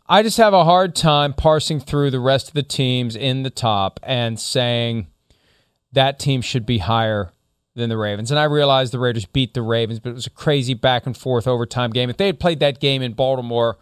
I 0.08 0.22
just 0.22 0.38
have 0.38 0.54
a 0.54 0.64
hard 0.64 0.94
time 0.94 1.34
parsing 1.34 1.80
through 1.80 2.10
the 2.12 2.20
rest 2.20 2.48
of 2.48 2.54
the 2.54 2.62
teams 2.62 3.14
in 3.16 3.42
the 3.42 3.50
top 3.50 3.98
and 4.02 4.38
saying 4.40 5.08
that 5.92 6.18
team 6.18 6.40
should 6.40 6.64
be 6.64 6.78
higher 6.78 7.32
than 7.74 7.90
the 7.90 7.96
Ravens. 7.98 8.30
And 8.30 8.40
I 8.40 8.44
realize 8.44 8.90
the 8.90 8.98
Raiders 8.98 9.26
beat 9.26 9.52
the 9.52 9.60
Ravens, 9.62 10.00
but 10.00 10.10
it 10.10 10.14
was 10.14 10.26
a 10.26 10.30
crazy 10.30 10.72
back 10.74 11.04
and 11.04 11.16
forth 11.16 11.46
overtime 11.46 11.90
game. 11.90 12.08
If 12.08 12.16
they 12.16 12.26
had 12.26 12.40
played 12.40 12.60
that 12.60 12.80
game 12.80 13.02
in 13.02 13.12
Baltimore, 13.12 13.76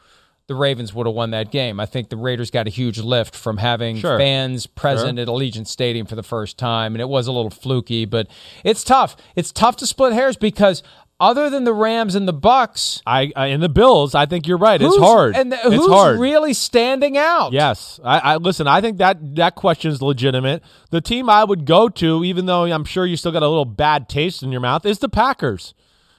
the 0.48 0.54
Ravens 0.56 0.92
would 0.94 1.06
have 1.06 1.14
won 1.14 1.30
that 1.30 1.50
game. 1.50 1.78
I 1.80 1.86
think 1.86 2.08
the 2.08 2.16
Raiders 2.16 2.50
got 2.50 2.66
a 2.66 2.70
huge 2.70 2.98
lift 2.98 3.34
from 3.34 3.56
having 3.58 3.96
Sure. 3.98 4.18
fans 4.18 4.66
present 4.66 5.18
at 5.18 5.28
Allegiant 5.28 5.66
Stadium 5.66 6.06
for 6.06 6.14
the 6.16 6.22
first 6.22 6.58
time, 6.58 6.94
and 6.94 7.00
it 7.00 7.08
was 7.08 7.26
a 7.26 7.32
little 7.32 7.50
fluky, 7.50 8.04
but 8.04 8.26
it's 8.64 8.84
tough. 8.84 9.16
It's 9.34 9.50
tough 9.52 9.76
to 9.76 9.86
split 9.86 10.12
hairs 10.12 10.36
because 10.36 10.82
other 11.18 11.48
than 11.48 11.64
the 11.64 11.72
Rams 11.72 12.14
and 12.14 12.28
the 12.28 12.32
Bucks, 12.32 13.00
I, 13.06 13.32
I 13.34 13.46
in 13.46 13.60
the 13.60 13.68
Bills. 13.68 14.14
I 14.14 14.26
think 14.26 14.46
you're 14.46 14.58
right. 14.58 14.80
It's 14.80 14.96
hard. 14.98 15.34
And 15.34 15.50
the- 15.50 15.56
it's 15.56 15.74
who's 15.74 15.88
hard. 15.88 16.18
really 16.18 16.52
standing 16.52 17.16
out? 17.16 17.52
Yes, 17.52 17.98
I, 18.04 18.18
I 18.18 18.36
listen. 18.36 18.66
I 18.66 18.80
think 18.80 18.98
that 18.98 19.36
that 19.36 19.54
question 19.54 19.90
is 19.90 20.02
legitimate. 20.02 20.62
The 20.90 21.00
team 21.00 21.30
I 21.30 21.44
would 21.44 21.64
go 21.64 21.88
to, 21.88 22.24
even 22.24 22.46
though 22.46 22.64
I'm 22.64 22.84
sure 22.84 23.06
you 23.06 23.16
still 23.16 23.32
got 23.32 23.42
a 23.42 23.48
little 23.48 23.64
bad 23.64 24.08
taste 24.08 24.42
in 24.42 24.52
your 24.52 24.60
mouth, 24.60 24.84
is 24.84 24.98
the 24.98 25.08
Packers. 25.08 25.74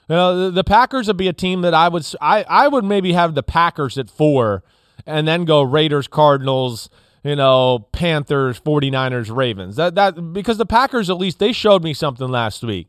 You 0.10 0.16
know, 0.16 0.46
the, 0.46 0.52
the 0.52 0.64
Packers 0.64 1.08
would 1.08 1.18
be 1.18 1.28
a 1.28 1.34
team 1.34 1.62
that 1.62 1.74
I 1.74 1.90
would 1.90 2.06
I, 2.22 2.44
I 2.48 2.68
would 2.68 2.86
maybe 2.86 3.14
have 3.14 3.36
the 3.36 3.44
Packers 3.44 3.98
at 3.98 4.10
four, 4.10 4.64
and 5.06 5.28
then 5.28 5.46
go 5.46 5.62
Raiders, 5.62 6.08
Cardinals, 6.08 6.90
you 7.24 7.36
know, 7.36 7.88
Panthers, 7.92 8.60
49ers, 8.62 9.36
Ravens. 9.36 9.76
That 9.76 9.96
that 9.96 10.34
because 10.34 10.58
the 10.58 10.66
Packers 10.66 11.10
at 11.10 11.18
least 11.18 11.40
they 11.40 11.52
showed 11.52 11.84
me 11.84 11.94
something 11.94 12.28
last 12.30 12.64
week. 12.64 12.88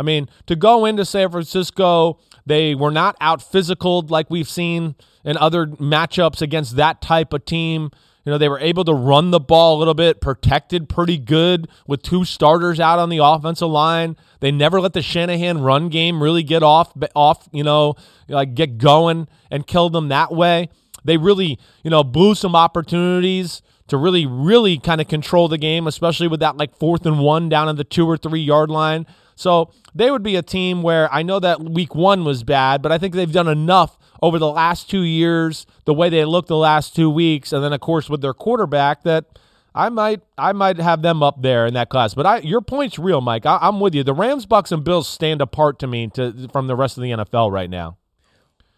I 0.00 0.02
mean, 0.02 0.30
to 0.46 0.56
go 0.56 0.86
into 0.86 1.04
San 1.04 1.30
Francisco, 1.30 2.18
they 2.46 2.74
were 2.74 2.90
not 2.90 3.16
out 3.20 3.40
physicaled 3.40 4.08
like 4.08 4.30
we've 4.30 4.48
seen 4.48 4.94
in 5.26 5.36
other 5.36 5.66
matchups 5.66 6.40
against 6.40 6.76
that 6.76 7.02
type 7.02 7.34
of 7.34 7.44
team. 7.44 7.90
You 8.24 8.32
know, 8.32 8.38
they 8.38 8.48
were 8.48 8.58
able 8.60 8.82
to 8.84 8.94
run 8.94 9.30
the 9.30 9.38
ball 9.38 9.76
a 9.76 9.78
little 9.78 9.92
bit, 9.92 10.22
protected 10.22 10.88
pretty 10.88 11.18
good 11.18 11.68
with 11.86 12.00
two 12.00 12.24
starters 12.24 12.80
out 12.80 12.98
on 12.98 13.10
the 13.10 13.18
offensive 13.18 13.68
line. 13.68 14.16
They 14.40 14.50
never 14.50 14.80
let 14.80 14.94
the 14.94 15.02
Shanahan 15.02 15.60
run 15.60 15.90
game 15.90 16.22
really 16.22 16.44
get 16.44 16.62
off 16.62 16.94
off, 17.14 17.46
you 17.52 17.62
know, 17.62 17.94
like 18.26 18.54
get 18.54 18.78
going 18.78 19.28
and 19.50 19.66
kill 19.66 19.90
them 19.90 20.08
that 20.08 20.32
way. 20.32 20.70
They 21.04 21.18
really, 21.18 21.58
you 21.84 21.90
know, 21.90 22.04
blew 22.04 22.34
some 22.34 22.56
opportunities 22.56 23.60
to 23.88 23.98
really, 23.98 24.24
really 24.24 24.78
kind 24.78 25.02
of 25.02 25.08
control 25.08 25.48
the 25.48 25.58
game, 25.58 25.86
especially 25.86 26.28
with 26.28 26.40
that 26.40 26.56
like 26.56 26.74
fourth 26.74 27.04
and 27.04 27.18
one 27.20 27.50
down 27.50 27.68
at 27.68 27.76
the 27.76 27.84
two 27.84 28.08
or 28.08 28.16
three 28.16 28.40
yard 28.40 28.70
line. 28.70 29.06
So 29.40 29.70
they 29.94 30.10
would 30.10 30.22
be 30.22 30.36
a 30.36 30.42
team 30.42 30.82
where 30.82 31.12
I 31.12 31.22
know 31.22 31.40
that 31.40 31.62
week 31.62 31.94
one 31.94 32.24
was 32.24 32.44
bad, 32.44 32.82
but 32.82 32.92
I 32.92 32.98
think 32.98 33.14
they've 33.14 33.32
done 33.32 33.48
enough 33.48 33.96
over 34.20 34.38
the 34.38 34.50
last 34.50 34.90
two 34.90 35.02
years, 35.02 35.66
the 35.86 35.94
way 35.94 36.10
they 36.10 36.24
looked 36.26 36.48
the 36.48 36.56
last 36.56 36.94
two 36.94 37.08
weeks, 37.08 37.52
and 37.52 37.64
then 37.64 37.72
of 37.72 37.80
course 37.80 38.10
with 38.10 38.20
their 38.20 38.34
quarterback 38.34 39.02
that 39.04 39.38
I 39.74 39.88
might 39.88 40.20
I 40.36 40.52
might 40.52 40.76
have 40.76 41.00
them 41.00 41.22
up 41.22 41.40
there 41.40 41.64
in 41.64 41.72
that 41.72 41.88
class. 41.88 42.12
But 42.12 42.26
I 42.26 42.38
your 42.40 42.60
point's 42.60 42.98
real, 42.98 43.22
Mike. 43.22 43.46
I, 43.46 43.58
am 43.62 43.80
with 43.80 43.94
you. 43.94 44.04
The 44.04 44.12
Rams, 44.12 44.44
Bucks, 44.44 44.72
and 44.72 44.84
Bills 44.84 45.08
stand 45.08 45.40
apart 45.40 45.78
to 45.78 45.86
me 45.86 46.08
to, 46.08 46.48
from 46.52 46.66
the 46.66 46.76
rest 46.76 46.98
of 46.98 47.02
the 47.02 47.10
NFL 47.10 47.50
right 47.50 47.70
now. 47.70 47.96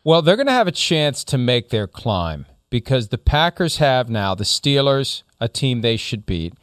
Well, 0.05 0.23
they're 0.23 0.37
going 0.37 0.47
to 0.47 0.53
have 0.53 0.69
a 0.69 0.73
chance 0.73 1.25
to 1.25 1.39
make 1.39 1.71
their 1.71 1.89
climb 1.89 2.47
because 2.71 3.09
the 3.09 3.19
Packers 3.19 3.79
have 3.79 4.09
now 4.09 4.37
the 4.37 4.45
Steelers, 4.45 5.23
a 5.41 5.49
team 5.49 5.81
they 5.81 5.97
should 5.97 6.25
beat, 6.25 6.55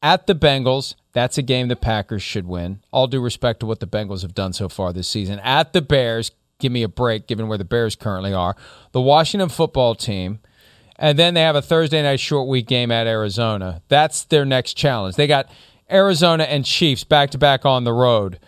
at 0.00 0.28
the 0.28 0.34
Bengals. 0.34 0.94
That's 1.12 1.38
a 1.38 1.42
game 1.42 1.68
the 1.68 1.76
Packers 1.76 2.22
should 2.22 2.46
win. 2.46 2.80
All 2.90 3.06
due 3.06 3.20
respect 3.20 3.60
to 3.60 3.66
what 3.66 3.80
the 3.80 3.86
Bengals 3.86 4.22
have 4.22 4.34
done 4.34 4.52
so 4.52 4.68
far 4.68 4.92
this 4.92 5.08
season. 5.08 5.38
At 5.40 5.72
the 5.72 5.82
Bears, 5.82 6.30
give 6.58 6.72
me 6.72 6.82
a 6.82 6.88
break 6.88 7.26
given 7.26 7.48
where 7.48 7.58
the 7.58 7.64
Bears 7.64 7.96
currently 7.96 8.32
are. 8.32 8.56
The 8.92 9.00
Washington 9.00 9.48
football 9.48 9.94
team. 9.94 10.40
And 10.96 11.18
then 11.18 11.34
they 11.34 11.42
have 11.42 11.56
a 11.56 11.62
Thursday 11.62 12.02
night 12.02 12.20
short 12.20 12.48
week 12.48 12.66
game 12.66 12.90
at 12.90 13.06
Arizona. 13.06 13.82
That's 13.88 14.24
their 14.24 14.44
next 14.44 14.74
challenge. 14.74 15.14
They 15.14 15.28
got 15.28 15.48
Arizona 15.90 16.44
and 16.44 16.64
Chiefs 16.64 17.04
back 17.04 17.30
to 17.30 17.38
back 17.38 17.64
on 17.64 17.84
the 17.84 17.92
road. 17.92 18.40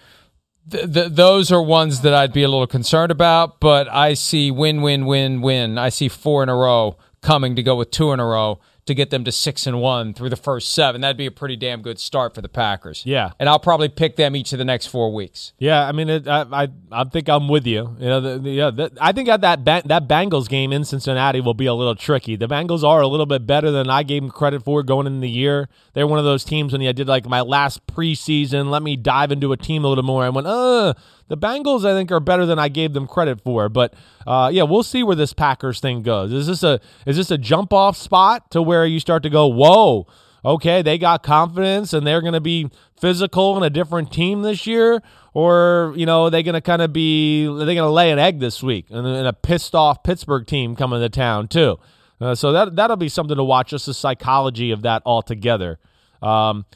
Th- 0.68 0.92
th- 0.92 1.12
those 1.12 1.52
are 1.52 1.62
ones 1.62 2.00
that 2.02 2.12
I'd 2.12 2.32
be 2.32 2.42
a 2.42 2.48
little 2.48 2.66
concerned 2.66 3.12
about, 3.12 3.60
but 3.60 3.88
I 3.88 4.14
see 4.14 4.50
win, 4.50 4.82
win, 4.82 5.06
win, 5.06 5.40
win. 5.40 5.78
I 5.78 5.88
see 5.88 6.08
four 6.08 6.42
in 6.42 6.48
a 6.48 6.56
row 6.56 6.96
coming 7.22 7.54
to 7.56 7.62
go 7.62 7.76
with 7.76 7.90
two 7.90 8.12
in 8.12 8.20
a 8.20 8.26
row 8.26 8.60
to 8.90 8.94
get 8.94 9.10
them 9.10 9.24
to 9.24 9.32
six 9.32 9.66
and 9.66 9.80
one 9.80 10.12
through 10.12 10.28
the 10.28 10.36
first 10.36 10.72
seven. 10.72 11.00
That'd 11.00 11.16
be 11.16 11.26
a 11.26 11.30
pretty 11.30 11.56
damn 11.56 11.80
good 11.80 11.98
start 11.98 12.34
for 12.34 12.42
the 12.42 12.48
Packers. 12.48 13.06
Yeah, 13.06 13.30
and 13.38 13.48
I'll 13.48 13.58
probably 13.58 13.88
pick 13.88 14.16
them 14.16 14.36
each 14.36 14.52
of 14.52 14.58
the 14.58 14.64
next 14.64 14.86
four 14.86 15.12
weeks. 15.14 15.52
Yeah, 15.58 15.86
I 15.86 15.92
mean, 15.92 16.08
it, 16.08 16.26
I, 16.28 16.42
I, 16.52 16.68
I 16.90 17.04
think 17.04 17.28
I'm 17.28 17.48
with 17.48 17.66
you. 17.66 17.96
You 17.98 18.06
know, 18.06 18.20
the, 18.20 18.38
the, 18.38 18.50
yeah, 18.50 18.70
the, 18.70 18.92
I 19.00 19.12
think 19.12 19.28
that 19.28 19.40
that 19.40 19.64
that 19.64 20.08
Bengals 20.08 20.48
game 20.48 20.72
in 20.72 20.84
Cincinnati 20.84 21.40
will 21.40 21.54
be 21.54 21.66
a 21.66 21.74
little 21.74 21.94
tricky. 21.94 22.36
The 22.36 22.48
Bengals 22.48 22.82
are 22.82 23.00
a 23.00 23.06
little 23.06 23.26
bit 23.26 23.46
better 23.46 23.70
than 23.70 23.88
I 23.88 24.02
gave 24.02 24.22
them 24.22 24.30
credit 24.30 24.64
for 24.64 24.82
going 24.82 25.06
into 25.06 25.20
the 25.20 25.30
year. 25.30 25.68
They're 25.94 26.06
one 26.06 26.18
of 26.18 26.24
those 26.24 26.44
teams 26.44 26.72
when 26.72 26.82
I 26.82 26.92
did 26.92 27.08
like 27.08 27.26
my 27.26 27.40
last 27.40 27.86
preseason. 27.86 28.70
Let 28.70 28.82
me 28.82 28.96
dive 28.96 29.32
into 29.32 29.52
a 29.52 29.56
team 29.56 29.84
a 29.84 29.88
little 29.88 30.04
more. 30.04 30.24
I 30.24 30.28
went, 30.28 30.46
uh 30.46 30.94
the 31.30 31.38
Bengals, 31.38 31.84
I 31.86 31.94
think, 31.94 32.10
are 32.10 32.18
better 32.18 32.44
than 32.44 32.58
I 32.58 32.68
gave 32.68 32.92
them 32.92 33.06
credit 33.06 33.40
for. 33.40 33.68
But 33.68 33.94
uh, 34.26 34.50
yeah, 34.52 34.64
we'll 34.64 34.82
see 34.82 35.04
where 35.04 35.14
this 35.14 35.32
Packers 35.32 35.78
thing 35.78 36.02
goes. 36.02 36.32
Is 36.32 36.48
this 36.48 36.64
a 36.64 36.80
is 37.06 37.16
this 37.16 37.30
a 37.30 37.38
jump 37.38 37.72
off 37.72 37.96
spot 37.96 38.50
to 38.50 38.60
where 38.60 38.84
you 38.84 38.98
start 38.98 39.22
to 39.22 39.30
go, 39.30 39.46
whoa? 39.46 40.08
Okay, 40.44 40.82
they 40.82 40.98
got 40.98 41.22
confidence 41.22 41.92
and 41.92 42.04
they're 42.04 42.20
going 42.20 42.32
to 42.32 42.40
be 42.40 42.68
physical 42.98 43.56
and 43.56 43.64
a 43.64 43.70
different 43.70 44.12
team 44.12 44.42
this 44.42 44.66
year, 44.66 45.02
or 45.32 45.94
you 45.96 46.04
know, 46.04 46.24
are 46.24 46.30
they 46.30 46.42
going 46.42 46.54
to 46.54 46.60
kind 46.60 46.82
of 46.82 46.92
be 46.92 47.46
are 47.46 47.64
they 47.64 47.76
going 47.76 47.86
to 47.86 47.90
lay 47.90 48.10
an 48.10 48.18
egg 48.18 48.40
this 48.40 48.60
week 48.60 48.86
and, 48.90 49.06
and, 49.06 49.28
a 49.28 49.32
pissed 49.32 49.74
off 49.74 50.02
Pittsburgh 50.02 50.46
team 50.46 50.74
coming 50.74 51.00
to 51.00 51.08
town 51.08 51.46
too? 51.46 51.78
Uh, 52.20 52.34
so 52.34 52.50
that 52.50 52.74
that'll 52.74 52.96
be 52.96 53.08
something 53.08 53.36
to 53.36 53.44
watch. 53.44 53.70
Just 53.70 53.86
the 53.86 53.94
psychology 53.94 54.72
of 54.72 54.82
that 54.82 55.02
altogether. 55.06 55.78
Um, 56.22 56.66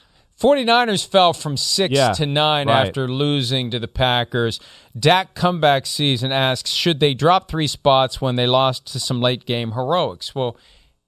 49ers 0.40 1.06
fell 1.06 1.32
from 1.32 1.56
six 1.56 1.94
yeah, 1.94 2.12
to 2.12 2.26
nine 2.26 2.68
right. 2.68 2.88
after 2.88 3.06
losing 3.08 3.70
to 3.70 3.78
the 3.78 3.88
Packers. 3.88 4.58
Dak 4.98 5.34
comeback 5.34 5.86
season 5.86 6.32
asks, 6.32 6.70
should 6.70 7.00
they 7.00 7.14
drop 7.14 7.48
three 7.48 7.68
spots 7.68 8.20
when 8.20 8.36
they 8.36 8.46
lost 8.46 8.86
to 8.92 9.00
some 9.00 9.20
late 9.20 9.46
game 9.46 9.72
heroics? 9.72 10.34
Well, 10.34 10.56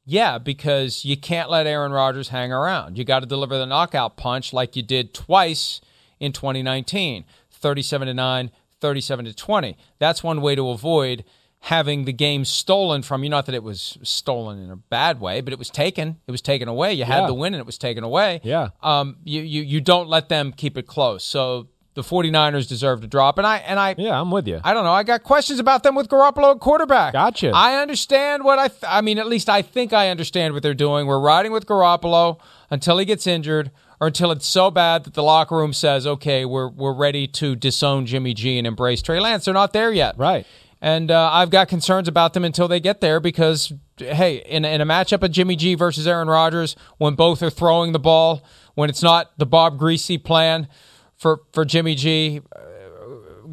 yeah, 0.05 0.39
because 0.39 1.05
you 1.05 1.17
can't 1.17 1.51
let 1.51 1.67
Aaron 1.67 1.91
Rodgers 1.91 2.29
hang 2.29 2.53
around. 2.53 2.97
You 2.97 3.05
got 3.05 3.21
to 3.21 3.27
deliver 3.27 3.59
the 3.59 3.67
knockout 3.67 4.17
punch 4.17 4.53
like 4.53 4.77
you 4.77 4.83
did 4.83 5.13
twice 5.13 5.81
in 6.21 6.33
2019 6.33 7.25
37 7.51 8.07
to 8.07 8.15
9, 8.15 8.51
37 8.81 9.25
to 9.25 9.35
20. 9.35 9.77
That's 9.99 10.23
one 10.23 10.41
way 10.41 10.55
to 10.55 10.69
avoid 10.69 11.25
having 11.67 12.05
the 12.05 12.13
game 12.13 12.45
stolen 12.45 13.03
from 13.03 13.25
you. 13.25 13.29
Not 13.29 13.47
that 13.47 13.55
it 13.57 13.63
was 13.65 13.99
stolen 14.05 14.63
in 14.63 14.71
a 14.71 14.77
bad 14.77 15.21
way, 15.21 15.41
but 15.41 15.53
it 15.53 15.59
was 15.59 15.69
taken. 15.69 16.17
It 16.29 16.31
was 16.31 16.41
taken 16.41 16.69
away. 16.69 16.93
You 16.93 17.05
had 17.05 17.23
yeah. 17.23 17.27
the 17.27 17.35
win 17.35 17.55
and 17.55 17.61
it 17.61 17.67
was 17.67 17.77
taken 17.77 18.05
away. 18.05 18.41
Yeah. 18.45 18.69
Um, 18.85 19.17
you, 19.25 19.43
you, 19.43 19.63
you 19.63 19.81
don't 19.81 20.09
let 20.09 20.29
them 20.29 20.53
keep 20.53 20.79
it 20.79 20.87
close. 20.87 21.25
So 21.25 21.67
the 21.95 22.03
49ers 22.03 22.69
deserve 22.69 23.01
to 23.01 23.09
drop. 23.09 23.37
And 23.37 23.45
I 23.45 23.57
and 23.57 23.81
I 23.81 23.97
Yeah, 23.99 24.21
I'm 24.21 24.31
with 24.31 24.47
you. 24.47 24.61
I 24.63 24.75
don't 24.75 24.85
know. 24.85 24.93
I 24.93 25.03
got 25.03 25.25
questions 25.25 25.59
about 25.59 25.83
them 25.83 25.97
with 25.97 26.09
Garoppolo 26.09 26.55
at 26.55 26.61
quarterback. 26.61 27.15
Gotcha. 27.15 27.51
I 27.53 27.83
understand 27.83 28.45
what 28.45 28.61
I 28.61 28.69
th- 28.69 28.85
I 28.87 29.01
mean, 29.01 29.19
at 29.19 29.27
least 29.27 29.49
I 29.49 29.63
think 29.63 29.93
I 29.93 30.11
understand 30.11 30.55
what 30.55 30.63
they're 30.63 30.73
doing. 30.73 31.09
We're 31.09 31.19
riding 31.19 31.51
with 31.51 31.67
Garoppolo 31.67 32.39
until 32.71 32.99
he 32.99 33.05
gets 33.05 33.27
injured 33.27 33.73
or 33.99 34.07
until 34.07 34.31
it's 34.31 34.47
so 34.47 34.71
bad 34.71 35.03
that 35.03 35.15
the 35.15 35.23
locker 35.25 35.57
room 35.57 35.73
says, 35.73 36.07
"Okay, 36.07 36.45
we're 36.45 36.69
we're 36.69 36.95
ready 36.95 37.27
to 37.27 37.57
disown 37.57 38.07
Jimmy 38.07 38.35
G 38.35 38.57
and 38.57 38.69
embrace 38.69 39.03
Trey 39.03 39.19
Lance." 39.19 39.47
They're 39.47 39.55
not 39.55 39.73
there 39.73 39.93
yet. 39.93 40.17
Right. 40.17 40.47
And 40.81 41.11
uh, 41.11 41.31
I've 41.33 41.51
got 41.51 41.69
concerns 41.69 42.07
about 42.07 42.35
them 42.35 42.45
until 42.45 42.69
they 42.69 42.81
get 42.81 43.01
there 43.01 43.19
because, 43.19 43.73
hey, 43.97 44.37
in, 44.47 44.65
in 44.65 44.81
a 44.81 44.87
matchup 44.87 45.23
of 45.23 45.31
Jimmy 45.31 45.57
G 45.57 45.75
versus 45.75 46.07
Aaron 46.07 46.29
Rodgers, 46.29 46.77
when 46.99 47.15
both 47.15 47.43
are 47.43 47.51
throwing 47.51 47.93
the 47.93 47.99
ball, 47.99 48.45
when 48.75 48.91
it's 48.91 49.03
not 49.03 49.39
the 49.39 49.47
Bob 49.47 49.79
Griese 49.79 50.23
plan 50.23 50.69
for, 51.17 51.41
for 51.53 51.65
Jimmy 51.65 51.95
G, 51.95 52.43
uh, 52.55 52.61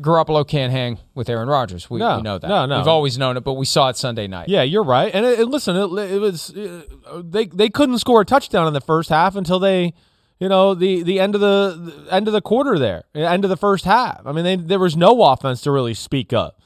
Garoppolo 0.02 0.46
can't 0.46 0.72
hang 0.72 1.00
with 1.16 1.30
Aaron 1.30 1.48
Rodgers. 1.48 1.90
We, 1.90 2.00
no, 2.00 2.18
we 2.18 2.24
know 2.24 2.38
that. 2.38 2.48
No, 2.48 2.66
no. 2.66 2.80
We've 2.80 2.88
always 2.88 3.18
known 3.18 3.38
it, 3.38 3.42
but 3.42 3.54
we 3.54 3.66
saw 3.66 3.88
it 3.90 3.96
Sunday 3.96 4.28
night. 4.28 4.50
Yeah, 4.50 4.64
you're 4.64 4.84
right. 4.84 5.14
And 5.14 5.26
it, 5.26 5.40
it, 5.40 5.46
listen, 5.46 5.78
it, 5.78 6.12
it 6.12 6.20
was 6.20 6.54
uh, 6.56 7.22
they 7.24 7.46
they 7.46 7.70
couldn't 7.70 8.00
score 8.00 8.20
a 8.22 8.26
touchdown 8.26 8.68
in 8.68 8.74
the 8.74 8.82
first 8.82 9.10
half 9.10 9.36
until 9.38 9.60
they 9.60 9.94
you 10.40 10.50
know 10.50 10.74
the 10.74 11.04
the 11.04 11.20
end 11.20 11.36
of 11.36 11.42
the, 11.42 12.04
the, 12.06 12.14
end 12.14 12.28
of 12.28 12.34
the 12.34 12.42
quarter 12.42 12.78
there 12.78 13.04
end 13.14 13.46
of 13.46 13.50
the 13.50 13.56
first 13.56 13.86
half 13.86 14.22
i 14.26 14.32
mean 14.32 14.44
they, 14.44 14.56
there 14.56 14.80
was 14.80 14.98
no 14.98 15.24
offense 15.24 15.62
to 15.62 15.72
really 15.72 15.94
speak 15.94 16.34
up 16.34 16.60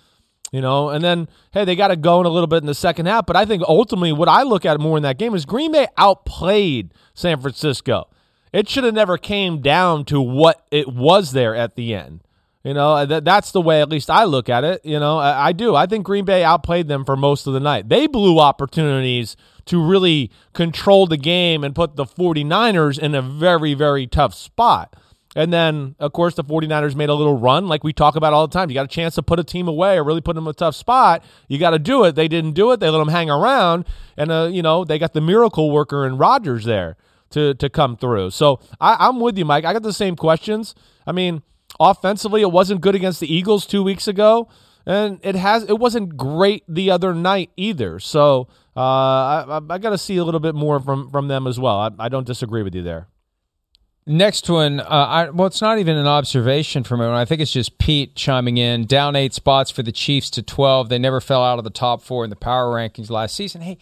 you 0.52 0.62
know, 0.62 0.90
and 0.90 1.04
then 1.04 1.28
hey, 1.52 1.66
they 1.66 1.76
got 1.76 1.92
it 1.92 2.02
going 2.02 2.26
a 2.26 2.30
little 2.30 2.48
bit 2.48 2.58
in 2.58 2.68
the 2.68 2.76
second 2.76 3.06
half. 3.06 3.26
But 3.26 3.36
I 3.36 3.46
think 3.46 3.64
ultimately, 3.68 4.14
what 4.14 4.30
I 4.30 4.44
look 4.44 4.66
at 4.66 4.80
more 4.80 4.98
in 4.98 5.04
that 5.04 5.18
game 5.18 5.36
is 5.36 5.46
Green 5.46 5.72
Bay 5.72 5.88
outplayed 5.98 6.94
San 7.14 7.40
Francisco. 7.42 8.08
It 8.54 8.70
should 8.70 8.86
have 8.86 8.94
never 8.94 9.18
came 9.18 9.62
down 9.62 10.06
to 10.06 10.22
what 10.22 10.66
it 10.72 10.88
was 10.88 11.32
there 11.34 11.56
at 11.56 11.76
the 11.76 11.94
end. 11.94 12.22
You 12.64 12.74
know, 12.74 13.06
that 13.06 13.24
that's 13.24 13.52
the 13.52 13.62
way 13.62 13.82
at 13.82 13.90
least 13.90 14.10
I 14.10 14.26
look 14.26 14.50
at 14.50 14.64
it. 14.64 14.84
You 14.84 15.00
know, 15.00 15.20
I, 15.20 15.48
I 15.48 15.52
do. 15.54 15.76
I 15.76 15.86
think 15.86 16.06
Green 16.06 16.26
Bay 16.26 16.44
outplayed 16.44 16.88
them 16.88 17.06
for 17.06 17.16
most 17.16 17.48
of 17.48 17.54
the 17.54 17.60
night. 17.60 17.88
They 17.88 18.08
blew 18.08 18.40
opportunities 18.40 19.38
to 19.66 19.82
really 19.82 20.32
control 20.54 21.08
the 21.08 21.18
game 21.18 21.64
and 21.64 21.76
put 21.76 21.96
the 21.96 22.06
49ers 22.06 23.00
in 23.00 23.16
a 23.16 23.22
very, 23.22 23.74
very 23.74 24.08
tough 24.08 24.34
spot. 24.34 24.96
And 25.38 25.54
then, 25.54 25.96
of 26.00 26.14
course, 26.14 26.34
the 26.34 26.44
49ers 26.44 26.96
made 26.96 27.10
a 27.10 27.14
little 27.14 27.38
run 27.38 27.68
like 27.68 27.84
we 27.84 27.94
talk 27.94 28.16
about 28.16 28.34
all 28.34 28.48
the 28.48 28.52
time. 28.52 28.72
You 28.72 28.74
got 28.74 28.86
a 28.86 28.88
chance 28.88 29.14
to 29.16 29.22
put 29.22 29.40
a 29.40 29.44
team 29.44 29.68
away 29.68 29.96
or 29.96 30.04
really 30.04 30.20
put 30.20 30.34
them 30.34 30.46
in 30.46 30.50
a 30.50 30.54
tough 30.54 30.74
spot. 30.74 31.24
You 31.48 31.60
got 31.60 31.70
to 31.70 31.80
do 31.80 32.06
it. 32.06 32.16
They 32.16 32.28
didn't 32.28 32.54
do 32.54 32.72
it. 32.72 32.80
They 32.80 32.90
let 32.90 32.98
them 32.98 33.10
hang 33.10 33.30
around. 33.30 33.86
And, 34.18 34.32
uh, 34.32 34.50
you 34.52 34.64
know, 34.64 34.84
they 34.84 34.98
got 34.98 35.14
the 35.14 35.22
miracle 35.22 35.70
worker 35.70 36.08
in 36.08 36.18
Rodgers 36.18 36.66
there 36.66 36.98
to, 37.30 37.54
to 37.54 37.70
come 37.70 37.98
through. 37.98 38.32
So 38.32 38.62
I, 38.82 38.96
I'm 39.08 39.20
with 39.20 39.38
you, 39.38 39.46
Mike. 39.46 39.64
I 39.64 39.74
got 39.74 39.84
the 39.84 39.94
same 39.94 40.16
questions. 40.16 40.74
I 41.06 41.12
mean, 41.12 41.44
offensively, 41.80 42.42
it 42.42 42.52
wasn't 42.52 42.82
good 42.82 42.96
against 42.96 43.20
the 43.20 43.32
Eagles 43.32 43.68
two 43.68 43.84
weeks 43.84 44.08
ago. 44.08 44.50
And 44.88 45.20
it 45.22 45.36
has 45.36 45.66
it 45.66 45.78
wasn't 45.78 46.18
great 46.18 46.64
the 46.68 46.90
other 46.90 47.14
night 47.14 47.52
either. 47.58 48.00
So 48.00 48.48
uh, 48.76 48.80
I, 48.80 49.60
I 49.70 49.78
got 49.78 49.92
to 49.92 50.00
see 50.00 50.18
a 50.18 50.24
little 50.24 50.40
bit 50.40 50.56
more 50.56 50.80
from, 50.80 51.12
from 51.12 51.28
them 51.28 51.46
as 51.46 51.60
well. 51.60 51.78
I, 51.78 51.92
I 52.00 52.10
don't 52.10 52.26
disagree 52.26 52.64
with 52.64 52.74
you 52.74 52.82
there. 52.82 53.08
Next 54.10 54.50
one, 54.50 54.80
uh, 54.80 54.86
I, 54.86 55.30
well, 55.32 55.48
it's 55.48 55.62
not 55.62 55.80
even 55.80 55.98
an 55.98 56.08
observation 56.08 56.86
from 56.86 57.02
everyone. 57.02 57.20
I 57.20 57.26
think 57.26 57.42
it's 57.42 57.52
just 57.52 57.78
Pete 57.78 58.16
chiming 58.16 58.56
in. 58.56 58.86
Down 58.86 59.18
eight 59.18 59.34
spots 59.34 59.70
for 59.70 59.84
the 59.84 59.92
Chiefs 59.92 60.30
to 60.30 60.42
12. 60.42 60.88
They 60.88 60.98
never 60.98 61.20
fell 61.20 61.44
out 61.44 61.58
of 61.58 61.66
the 61.66 61.70
top 61.70 62.02
four 62.02 62.24
in 62.24 62.30
the 62.30 62.38
power 62.38 62.74
rankings 62.74 63.10
last 63.10 63.36
season. 63.36 63.60
Hey, 63.60 63.78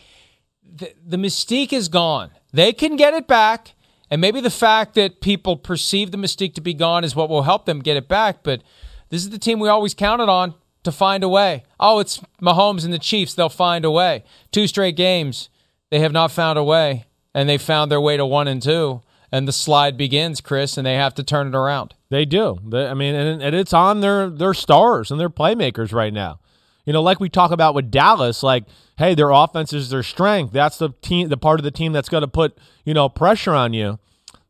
the, 0.64 0.92
the 1.06 1.18
mystique 1.18 1.72
is 1.72 1.90
gone. 1.90 2.32
They 2.52 2.74
can 2.74 2.96
get 2.96 3.14
it 3.14 3.28
back. 3.28 3.76
And 4.10 4.20
maybe 4.20 4.42
the 4.42 4.50
fact 4.50 4.96
that 4.96 5.22
people 5.22 5.58
perceive 5.58 6.10
the 6.10 6.18
mystique 6.18 6.56
to 6.56 6.62
be 6.62 6.74
gone 6.74 7.04
is 7.04 7.16
what 7.16 7.30
will 7.30 7.44
help 7.44 7.68
them 7.68 7.82
get 7.82 7.96
it 7.96 8.08
back. 8.08 8.42
But 8.42 8.64
this 9.10 9.22
is 9.22 9.30
the 9.30 9.38
team 9.38 9.60
we 9.60 9.70
always 9.70 9.94
counted 9.94 10.28
on 10.28 10.56
to 10.86 10.92
find 10.92 11.24
a 11.24 11.30
way. 11.30 11.66
Oh, 11.80 12.00
it's 12.00 12.20
Mahomes 12.42 12.84
and 12.84 12.92
the 12.92 12.98
Chiefs. 12.98 13.36
They'll 13.36 13.48
find 13.48 13.86
a 13.86 13.92
way. 13.92 14.24
Two 14.52 14.66
straight 14.66 14.96
games, 14.96 15.50
they 15.92 16.00
have 16.00 16.12
not 16.12 16.32
found 16.32 16.58
a 16.58 16.64
way. 16.64 17.06
And 17.36 17.48
they 17.48 17.60
found 17.60 17.92
their 17.92 18.02
way 18.02 18.18
to 18.18 18.26
one 18.26 18.48
and 18.48 18.60
two 18.60 19.04
and 19.32 19.48
the 19.48 19.52
slide 19.52 19.98
begins, 19.98 20.42
Chris, 20.42 20.78
and 20.78 20.86
they 20.86 20.96
have 20.96 21.14
to 21.16 21.24
turn 21.24 21.48
it 21.48 21.56
around. 21.56 21.94
They 22.10 22.26
do. 22.26 22.60
They, 22.66 22.88
I 22.88 22.94
mean, 22.94 23.16
and, 23.16 23.42
and, 23.42 23.56
it's 23.56 23.74
on 23.74 24.02
their 24.02 24.30
their 24.30 24.54
stars 24.54 25.12
and 25.12 25.20
their 25.20 25.30
playmakers 25.30 25.94
right 25.94 26.14
now. 26.14 26.40
You 26.86 26.94
know, 26.94 27.02
like 27.02 27.20
we 27.20 27.30
talk 27.30 27.52
about 27.52 27.74
with 27.74 27.90
Dallas, 27.90 28.44
like, 28.44 28.66
hey, 28.98 29.16
their 29.16 29.32
offense 29.32 29.74
is 29.74 29.90
their 29.90 30.04
strength. 30.04 30.54
That's 30.54 30.78
the 30.78 30.90
team, 31.02 31.30
the 31.30 31.38
part 31.38 31.60
of 31.60 31.64
the 31.64 31.72
team 31.72 31.94
that's 31.94 32.10
going 32.10 32.22
to 32.22 32.28
put 32.28 32.58
you 32.84 32.94
know 32.94 33.10
pressure 33.10 33.54
on 33.54 33.74
you. 33.74 34.00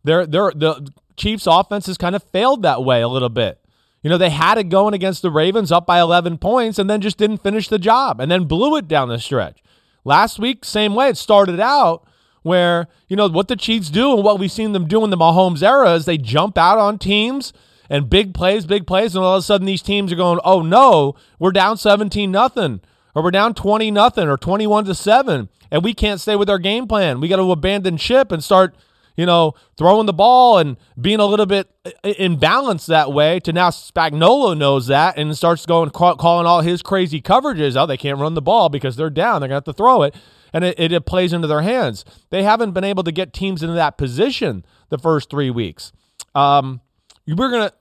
They're, 0.03 0.27
they're, 0.27 0.51
the 0.51 0.91
Chiefs' 1.17 1.47
offense 1.47 1.87
has 1.87 1.97
kind 1.97 2.15
of 2.15 2.23
failed 2.23 2.61
that 2.63 2.83
way 2.83 3.01
a 3.01 3.07
little 3.07 3.29
bit. 3.29 3.59
You 4.03 4.09
know, 4.09 4.19
they 4.19 4.29
had 4.29 4.59
it 4.59 4.69
going 4.69 4.93
against 4.93 5.23
the 5.23 5.31
Ravens 5.31 5.71
up 5.71 5.87
by 5.87 5.99
11 5.99 6.37
points 6.37 6.77
and 6.77 6.87
then 6.87 7.01
just 7.01 7.17
didn't 7.17 7.41
finish 7.41 7.67
the 7.67 7.79
job 7.79 8.19
and 8.19 8.29
then 8.29 8.43
blew 8.43 8.75
it 8.75 8.87
down 8.87 9.09
the 9.09 9.17
stretch. 9.17 9.63
Last 10.03 10.37
week, 10.37 10.63
same 10.63 10.93
way. 10.93 11.09
It 11.09 11.17
started 11.17 11.59
out 11.59 12.05
where, 12.45 12.87
you 13.07 13.15
know, 13.15 13.27
what 13.27 13.47
the 13.47 13.55
Chiefs 13.55 13.89
do 13.89 14.13
and 14.13 14.23
what 14.23 14.37
we've 14.37 14.51
seen 14.51 14.71
them 14.71 14.87
do 14.87 15.03
in 15.03 15.09
the 15.09 15.17
Mahomes 15.17 15.63
era 15.63 15.93
is 15.93 16.05
they 16.05 16.19
jump 16.19 16.59
out 16.59 16.77
on 16.77 16.99
teams 16.99 17.53
and 17.89 18.07
big 18.07 18.35
plays, 18.35 18.67
big 18.67 18.85
plays, 18.85 19.15
and 19.15 19.25
all 19.25 19.33
of 19.33 19.39
a 19.39 19.41
sudden 19.41 19.65
these 19.65 19.81
teams 19.81 20.13
are 20.13 20.15
going, 20.15 20.39
oh 20.45 20.61
no, 20.61 21.15
we're 21.39 21.51
down 21.51 21.75
17 21.75 22.29
nothing, 22.29 22.81
or 23.15 23.23
we're 23.23 23.31
down 23.31 23.55
20 23.55 23.89
nothing, 23.89 24.29
or 24.29 24.37
21 24.37 24.85
to 24.85 24.93
7, 24.93 25.49
and 25.71 25.83
we 25.83 25.95
can't 25.95 26.21
stay 26.21 26.35
with 26.35 26.47
our 26.47 26.59
game 26.59 26.87
plan. 26.87 27.19
We 27.19 27.27
got 27.27 27.37
to 27.37 27.51
abandon 27.51 27.97
ship 27.97 28.31
and 28.31 28.43
start 28.43 28.75
you 29.15 29.25
know, 29.25 29.53
throwing 29.77 30.05
the 30.05 30.13
ball 30.13 30.57
and 30.57 30.77
being 30.99 31.19
a 31.19 31.25
little 31.25 31.45
bit 31.45 31.69
uh, 31.85 31.91
uh, 32.03 32.13
imbalanced 32.13 32.87
that 32.87 33.11
way 33.11 33.39
to 33.41 33.53
now 33.53 33.69
Spagnuolo 33.69 34.57
knows 34.57 34.87
that 34.87 35.17
and 35.17 35.35
starts 35.37 35.65
going 35.65 35.89
calling 35.89 36.45
all 36.45 36.61
his 36.61 36.81
crazy 36.81 37.21
coverages. 37.21 37.81
Oh, 37.81 37.85
they 37.85 37.97
can't 37.97 38.19
run 38.19 38.33
the 38.33 38.41
ball 38.41 38.69
because 38.69 38.95
they're 38.95 39.09
down. 39.09 39.41
They're 39.41 39.47
going 39.47 39.61
to 39.61 39.67
have 39.69 39.73
to 39.73 39.73
throw 39.73 40.03
it. 40.03 40.15
And 40.55 40.63
it, 40.63 40.79
it, 40.79 40.91
it 40.91 41.05
plays 41.05 41.33
into 41.33 41.47
their 41.47 41.61
hands. 41.61 42.05
They 42.29 42.43
haven't 42.43 42.71
been 42.71 42.83
able 42.83 43.03
to 43.03 43.11
get 43.11 43.33
teams 43.33 43.61
into 43.61 43.75
that 43.75 43.97
position 43.97 44.65
the 44.89 44.97
first 44.97 45.29
three 45.29 45.49
weeks. 45.49 45.91
Um, 46.33 46.81
we're 47.27 47.49
to, 47.51 47.73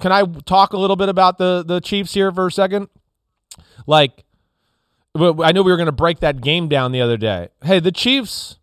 can 0.00 0.10
I 0.10 0.24
talk 0.44 0.72
a 0.72 0.78
little 0.78 0.96
bit 0.96 1.08
about 1.08 1.38
the, 1.38 1.64
the 1.66 1.80
Chiefs 1.80 2.12
here 2.14 2.32
for 2.32 2.48
a 2.48 2.52
second? 2.52 2.88
Like, 3.86 4.24
I 5.14 5.52
know 5.52 5.62
we 5.62 5.70
were 5.70 5.76
going 5.76 5.86
to 5.86 5.92
break 5.92 6.20
that 6.20 6.40
game 6.40 6.68
down 6.68 6.90
the 6.90 7.00
other 7.00 7.16
day. 7.16 7.48
Hey, 7.62 7.78
the 7.78 7.92
Chiefs 7.92 8.56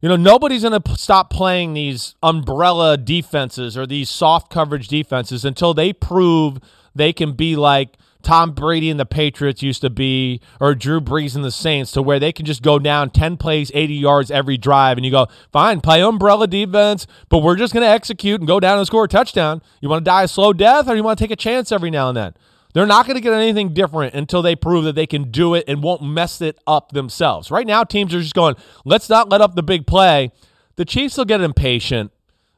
you 0.00 0.08
know, 0.08 0.16
nobody's 0.16 0.62
going 0.62 0.80
to 0.80 0.96
stop 0.96 1.30
playing 1.30 1.74
these 1.74 2.14
umbrella 2.22 2.96
defenses 2.96 3.76
or 3.76 3.86
these 3.86 4.10
soft 4.10 4.52
coverage 4.52 4.88
defenses 4.88 5.44
until 5.44 5.74
they 5.74 5.92
prove 5.92 6.58
they 6.94 7.12
can 7.12 7.32
be 7.32 7.56
like 7.56 7.96
Tom 8.26 8.50
Brady 8.50 8.90
and 8.90 8.98
the 8.98 9.06
Patriots 9.06 9.62
used 9.62 9.82
to 9.82 9.88
be, 9.88 10.40
or 10.60 10.74
Drew 10.74 11.00
Brees 11.00 11.36
and 11.36 11.44
the 11.44 11.52
Saints, 11.52 11.92
to 11.92 12.02
where 12.02 12.18
they 12.18 12.32
can 12.32 12.44
just 12.44 12.60
go 12.60 12.80
down 12.80 13.10
10 13.10 13.36
plays, 13.36 13.70
80 13.72 13.94
yards 13.94 14.32
every 14.32 14.56
drive, 14.56 14.98
and 14.98 15.04
you 15.04 15.12
go, 15.12 15.28
fine, 15.52 15.80
play 15.80 16.02
umbrella 16.02 16.48
defense, 16.48 17.06
but 17.28 17.38
we're 17.38 17.54
just 17.54 17.72
going 17.72 17.84
to 17.84 17.88
execute 17.88 18.40
and 18.40 18.48
go 18.48 18.58
down 18.58 18.78
and 18.78 18.86
score 18.88 19.04
a 19.04 19.08
touchdown. 19.08 19.62
You 19.80 19.88
want 19.88 20.04
to 20.04 20.10
die 20.10 20.24
a 20.24 20.28
slow 20.28 20.52
death, 20.52 20.88
or 20.88 20.96
you 20.96 21.04
want 21.04 21.20
to 21.20 21.24
take 21.24 21.30
a 21.30 21.36
chance 21.36 21.70
every 21.70 21.88
now 21.88 22.08
and 22.08 22.16
then? 22.16 22.34
They're 22.74 22.84
not 22.84 23.06
going 23.06 23.14
to 23.14 23.20
get 23.20 23.32
anything 23.32 23.72
different 23.72 24.14
until 24.14 24.42
they 24.42 24.56
prove 24.56 24.82
that 24.86 24.96
they 24.96 25.06
can 25.06 25.30
do 25.30 25.54
it 25.54 25.62
and 25.68 25.80
won't 25.80 26.02
mess 26.02 26.40
it 26.40 26.58
up 26.66 26.90
themselves. 26.90 27.52
Right 27.52 27.66
now, 27.66 27.84
teams 27.84 28.12
are 28.12 28.20
just 28.20 28.34
going, 28.34 28.56
let's 28.84 29.08
not 29.08 29.28
let 29.28 29.40
up 29.40 29.54
the 29.54 29.62
big 29.62 29.86
play. 29.86 30.32
The 30.74 30.84
Chiefs 30.84 31.16
will 31.16 31.26
get 31.26 31.40
impatient. 31.40 32.10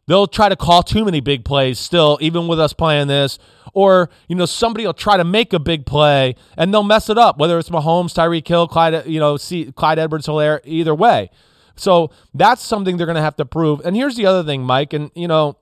They'll 0.09 0.27
try 0.27 0.49
to 0.49 0.57
call 0.57 0.83
too 0.83 1.05
many 1.05 1.21
big 1.21 1.45
plays 1.45 1.79
still, 1.79 2.19
even 2.23 2.49
with 2.49 2.59
us 2.59 2.73
playing 2.73 3.09
this. 3.09 3.38
Or, 3.75 4.09
you 4.27 4.35
know, 4.35 4.47
somebody 4.47 4.87
will 4.87 4.95
try 4.95 5.19
to 5.19 5.25
make 5.25 5.53
a 5.53 5.59
big 5.59 5.85
play 5.85 6.35
and 6.57 6.73
they'll 6.73 6.83
mess 6.83 7.11
it 7.11 7.19
up, 7.19 7.38
whether 7.38 7.59
it's 7.59 7.69
Mahomes, 7.69 8.15
Tyreek 8.15 8.49
Hill, 8.49 8.67
Clyde, 8.67 9.07
you 9.07 9.21
know, 9.21 9.37
Clyde 9.77 9.99
Edwards 9.99 10.27
Helaire, 10.27 10.61
either 10.65 10.95
way. 10.95 11.31
So 11.77 12.11
that's 12.33 12.62
something 12.62 12.97
they're 12.97 13.07
going 13.07 13.17
to 13.17 13.23
have 13.23 13.37
to 13.37 13.45
prove. 13.45 13.83
And 13.85 13.95
here's 13.95 14.17
the 14.17 14.25
other 14.25 14.43
thing, 14.43 14.62
Mike, 14.62 14.95
and, 14.95 15.11
you 15.15 15.29
know, 15.29 15.59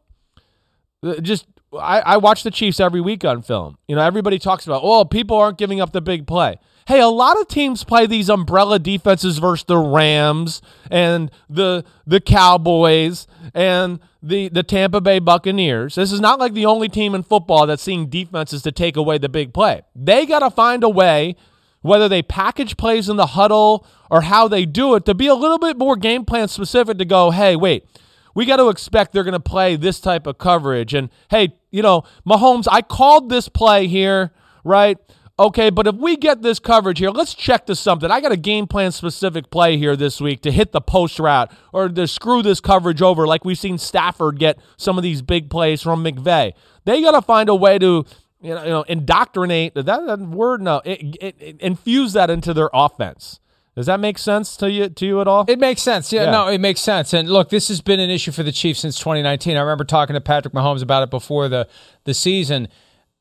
uh, 1.02 1.16
just 1.20 1.46
I, 1.76 2.00
I 2.00 2.16
watch 2.18 2.44
the 2.44 2.52
Chiefs 2.52 2.78
every 2.78 3.00
week 3.00 3.24
on 3.24 3.42
film. 3.42 3.78
You 3.88 3.96
know, 3.96 4.02
everybody 4.02 4.38
talks 4.38 4.64
about, 4.64 4.82
oh, 4.84 5.04
people 5.04 5.36
aren't 5.36 5.58
giving 5.58 5.80
up 5.80 5.92
the 5.92 6.00
big 6.00 6.26
play. 6.26 6.58
Hey, 6.86 7.00
a 7.00 7.08
lot 7.08 7.40
of 7.40 7.48
teams 7.48 7.82
play 7.82 8.06
these 8.06 8.30
umbrella 8.30 8.78
defenses 8.78 9.38
versus 9.38 9.64
the 9.64 9.76
Rams 9.76 10.62
and 10.88 11.32
the 11.50 11.84
the 12.06 12.20
Cowboys 12.20 13.26
and 13.54 13.98
the 14.22 14.48
the 14.48 14.62
Tampa 14.62 15.00
Bay 15.00 15.18
Buccaneers. 15.18 15.96
This 15.96 16.12
is 16.12 16.20
not 16.20 16.38
like 16.38 16.52
the 16.52 16.66
only 16.66 16.88
team 16.88 17.14
in 17.16 17.24
football 17.24 17.66
that's 17.66 17.82
seeing 17.82 18.06
defenses 18.06 18.62
to 18.62 18.70
take 18.70 18.96
away 18.96 19.18
the 19.18 19.28
big 19.28 19.52
play. 19.52 19.82
They 19.96 20.26
got 20.26 20.40
to 20.40 20.50
find 20.50 20.84
a 20.84 20.88
way 20.88 21.34
whether 21.82 22.08
they 22.08 22.22
package 22.22 22.76
plays 22.76 23.08
in 23.08 23.16
the 23.16 23.26
huddle 23.26 23.84
or 24.08 24.22
how 24.22 24.46
they 24.46 24.64
do 24.64 24.94
it 24.94 25.04
to 25.06 25.14
be 25.14 25.26
a 25.26 25.34
little 25.34 25.58
bit 25.58 25.76
more 25.76 25.96
game 25.96 26.24
plan 26.24 26.46
specific 26.46 26.98
to 26.98 27.04
go, 27.04 27.32
"Hey, 27.32 27.56
wait, 27.56 27.84
we 28.36 28.44
got 28.44 28.58
to 28.58 28.68
expect 28.68 29.12
they're 29.12 29.24
going 29.24 29.32
to 29.32 29.40
play 29.40 29.74
this 29.74 29.98
type 29.98 30.26
of 30.26 30.38
coverage. 30.38 30.94
And 30.94 31.10
hey, 31.30 31.56
you 31.72 31.82
know, 31.82 32.04
Mahomes, 32.24 32.66
I 32.70 32.82
called 32.82 33.28
this 33.28 33.48
play 33.48 33.88
here, 33.88 34.30
right? 34.62 34.98
Okay, 35.38 35.68
but 35.68 35.86
if 35.86 35.96
we 35.96 36.16
get 36.16 36.40
this 36.40 36.58
coverage 36.58 36.98
here, 36.98 37.10
let's 37.10 37.34
check 37.34 37.66
to 37.66 37.76
something. 37.76 38.10
I 38.10 38.22
got 38.22 38.32
a 38.32 38.38
game 38.38 38.66
plan 38.66 38.90
specific 38.90 39.50
play 39.50 39.76
here 39.76 39.94
this 39.94 40.18
week 40.18 40.40
to 40.42 40.50
hit 40.50 40.72
the 40.72 40.80
post 40.80 41.18
route 41.18 41.52
or 41.74 41.90
to 41.90 42.08
screw 42.08 42.42
this 42.42 42.58
coverage 42.58 43.02
over, 43.02 43.26
like 43.26 43.44
we've 43.44 43.58
seen 43.58 43.76
Stafford 43.76 44.38
get 44.38 44.58
some 44.78 44.96
of 44.96 45.02
these 45.02 45.20
big 45.20 45.50
plays 45.50 45.82
from 45.82 46.02
McVay. 46.02 46.54
They 46.86 47.02
got 47.02 47.10
to 47.10 47.20
find 47.20 47.50
a 47.50 47.54
way 47.54 47.78
to 47.78 48.06
you 48.40 48.54
know, 48.54 48.62
you 48.62 48.70
know 48.70 48.82
indoctrinate 48.82 49.74
that, 49.74 49.86
that 49.86 50.20
word 50.20 50.60
no 50.60 50.82
it, 50.84 51.16
it, 51.20 51.36
it, 51.40 51.60
infuse 51.60 52.12
that 52.12 52.28
into 52.28 52.52
their 52.52 52.68
offense 52.72 53.40
does 53.74 53.86
that 53.86 53.98
make 53.98 54.18
sense 54.18 54.56
to 54.58 54.70
you 54.70 54.88
to 54.88 55.06
you 55.06 55.20
at 55.20 55.28
all? 55.28 55.44
It 55.46 55.58
makes 55.58 55.82
sense. 55.82 56.10
Yeah, 56.10 56.24
yeah, 56.24 56.30
no, 56.30 56.48
it 56.48 56.62
makes 56.62 56.80
sense. 56.80 57.12
And 57.12 57.28
look, 57.28 57.50
this 57.50 57.68
has 57.68 57.82
been 57.82 58.00
an 58.00 58.08
issue 58.08 58.32
for 58.32 58.42
the 58.42 58.50
Chiefs 58.50 58.80
since 58.80 58.98
2019. 58.98 59.54
I 59.54 59.60
remember 59.60 59.84
talking 59.84 60.14
to 60.14 60.20
Patrick 60.22 60.54
Mahomes 60.54 60.82
about 60.82 61.02
it 61.02 61.10
before 61.10 61.46
the 61.50 61.68
the 62.04 62.14
season 62.14 62.68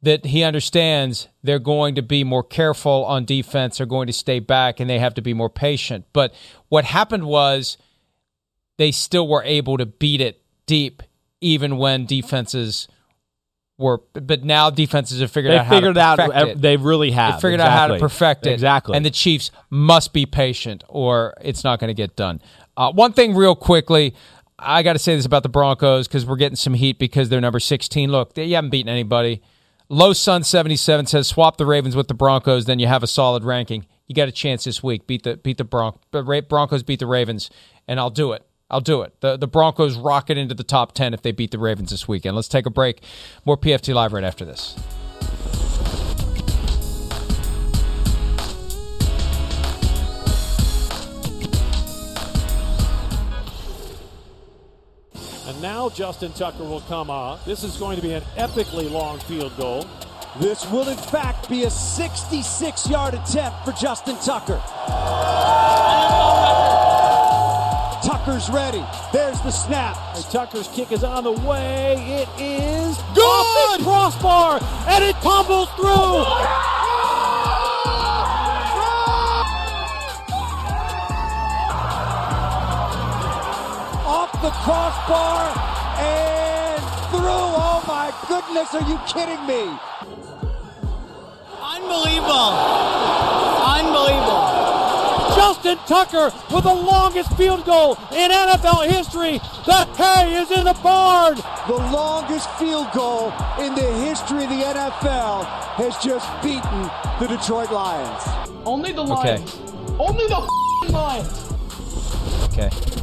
that 0.06 0.24
he 0.24 0.44
understands 0.44 1.28
they're 1.44 1.58
going 1.58 1.96
to 1.96 2.04
be 2.04 2.24
more 2.24 2.44
careful 2.44 3.04
on 3.06 3.26
defense, 3.26 3.80
they're 3.80 3.88
going 3.88 4.06
to 4.06 4.14
stay 4.14 4.38
back 4.38 4.80
and 4.80 4.88
they 4.88 5.00
have 5.00 5.16
to 5.16 5.22
be 5.22 5.34
more 5.34 5.50
patient. 5.50 6.06
But 6.14 6.32
what 6.70 6.86
happened 6.86 7.26
was 7.26 7.78
they 8.78 8.92
still 8.92 9.28
were 9.28 9.42
able 9.44 9.78
to 9.78 9.86
beat 9.88 10.22
it 10.22 10.44
deep 10.68 11.02
even 11.42 11.78
when 11.78 12.06
defenses 12.06 12.88
were 13.80 14.02
but 14.14 14.44
now 14.44 14.70
defenses 14.70 15.22
have 15.22 15.32
figured 15.32 15.52
they 15.52 15.58
out 15.58 15.68
figured 15.68 15.98
how 15.98 16.16
to 16.16 16.32
out 16.32 16.48
it. 16.50 16.62
they 16.62 16.78
really 16.78 17.12
have 17.12 17.36
they 17.36 17.48
figured 17.48 17.60
exactly. 17.60 17.74
out 17.74 17.78
how 17.78 17.88
to 17.88 18.00
perfect 18.00 18.48
it 18.48 18.54
exactly 18.54 18.96
and 18.96 19.06
the 19.06 19.12
chiefs 19.12 19.52
must 19.70 20.14
be 20.14 20.26
patient 20.26 20.84
or 20.88 21.34
it's 21.42 21.64
not 21.64 21.80
going 21.80 21.90
to 21.90 21.94
get 21.94 22.16
done 22.16 22.40
uh, 22.78 22.92
one 22.92 23.12
thing 23.12 23.36
real 23.36 23.54
quickly 23.54 24.16
i 24.58 24.82
got 24.82 24.94
to 24.94 25.00
say 25.00 25.14
this 25.14 25.26
about 25.26 25.44
the 25.44 25.50
broncos 25.50 26.08
because 26.08 26.26
we're 26.26 26.38
getting 26.38 26.56
some 26.56 26.74
heat 26.74 26.98
because 26.98 27.28
they're 27.28 27.42
number 27.42 27.60
16 27.60 28.10
look 28.10 28.34
they 28.34 28.50
haven't 28.52 28.70
beaten 28.70 28.88
anybody 28.88 29.42
low 29.90 30.14
sun 30.14 30.44
77 30.44 31.06
says 31.06 31.28
swap 31.28 31.58
the 31.58 31.66
ravens 31.66 31.96
with 31.96 32.08
the 32.08 32.14
broncos 32.14 32.66
then 32.66 32.80
you 32.80 32.88
have 32.88 33.04
a 33.04 33.08
solid 33.08 33.44
ranking 33.44 33.86
you 34.08 34.16
got 34.16 34.28
a 34.28 34.32
chance 34.32 34.64
this 34.64 34.82
week 34.82 35.08
beat 35.08 35.24
the 35.24 35.38
beat 35.38 35.58
the 35.58 35.64
Bron- 35.64 35.98
broncos 36.48 36.84
beat 36.84 37.00
the 37.00 37.08
ravens 37.08 37.50
and 37.88 38.00
i'll 38.00 38.10
do 38.10 38.32
it 38.32 38.46
I'll 38.70 38.82
do 38.82 39.02
it. 39.04 39.22
The 39.22 39.38
the 39.38 39.48
Broncos 39.48 39.96
rocket 39.96 40.38
into 40.38 40.56
the 40.56 40.64
top 40.64 40.94
10 40.94 41.14
if 41.14 41.22
they 41.22 41.32
beat 41.32 41.52
the 41.52 41.60
Ravens 41.60 41.92
this 41.92 42.08
weekend. 42.08 42.36
Let's 42.36 42.48
take 42.48 42.66
a 42.66 42.72
break. 42.72 43.04
More 43.46 43.58
PFT 43.58 43.94
Live 43.94 44.14
right 44.14 44.24
after 44.24 44.44
this. 44.44 44.76
And 55.48 55.62
now 55.62 55.90
Justin 55.90 56.34
Tucker 56.34 56.64
will 56.64 56.82
come 56.82 57.12
on. 57.12 57.40
This 57.46 57.64
is 57.64 57.78
going 57.78 57.98
to 57.98 58.02
be 58.02 58.14
an 58.14 58.24
epically 58.36 58.90
long 58.90 59.20
field 59.20 59.56
goal. 59.58 59.86
This 60.40 60.70
will, 60.72 60.90
in 60.90 60.98
fact, 60.98 61.48
be 61.50 61.64
a 61.64 61.70
66 61.70 62.90
yard 62.90 63.14
attempt 63.14 63.64
for 63.64 63.72
Justin 63.74 64.18
Tucker. 64.18 64.60
Tucker's 68.04 68.50
ready. 68.50 68.84
There's 69.14 69.40
the 69.42 69.52
snap. 69.52 69.98
And 70.16 70.26
Tucker's 70.26 70.68
kick 70.70 70.92
is 70.92 71.04
on 71.04 71.24
the 71.24 71.32
way. 71.32 72.26
It 72.26 72.42
is 72.42 72.98
good 73.14 73.82
crossbar, 73.82 74.60
and 74.88 75.04
it 75.04 75.16
tumbles 75.18 75.70
through. 75.76 76.95
The 84.46 84.52
crossbar 84.52 85.58
and 85.98 86.80
through. 87.10 87.50
Oh 87.58 87.84
my 87.88 88.14
goodness, 88.28 88.76
are 88.76 88.88
you 88.88 89.00
kidding 89.08 89.42
me? 89.48 89.74
Unbelievable. 91.66 92.54
Unbelievable. 93.66 94.46
Justin 95.34 95.80
Tucker 95.88 96.32
with 96.54 96.64
the 96.64 96.76
longest 96.76 97.36
field 97.36 97.66
goal 97.66 97.98
in 98.12 98.30
NFL 98.30 98.88
history. 98.88 99.40
The 99.66 99.90
K 99.98 100.36
is 100.36 100.52
in 100.52 100.66
the 100.66 100.78
barn. 100.84 101.38
The 101.66 101.82
longest 101.90 102.48
field 102.60 102.92
goal 102.94 103.34
in 103.60 103.74
the 103.74 103.92
history 104.06 104.44
of 104.44 104.50
the 104.52 104.62
NFL 104.62 105.46
has 105.82 105.98
just 105.98 106.30
beaten 106.44 106.82
the 107.20 107.36
Detroit 107.36 107.72
Lions. 107.72 108.22
Only 108.64 108.92
the 108.92 109.02
Lions. 109.02 109.56
Okay. 109.56 109.98
Only 109.98 110.28
the 110.28 110.48
Lions. 110.92 111.52
Okay. 112.54 112.95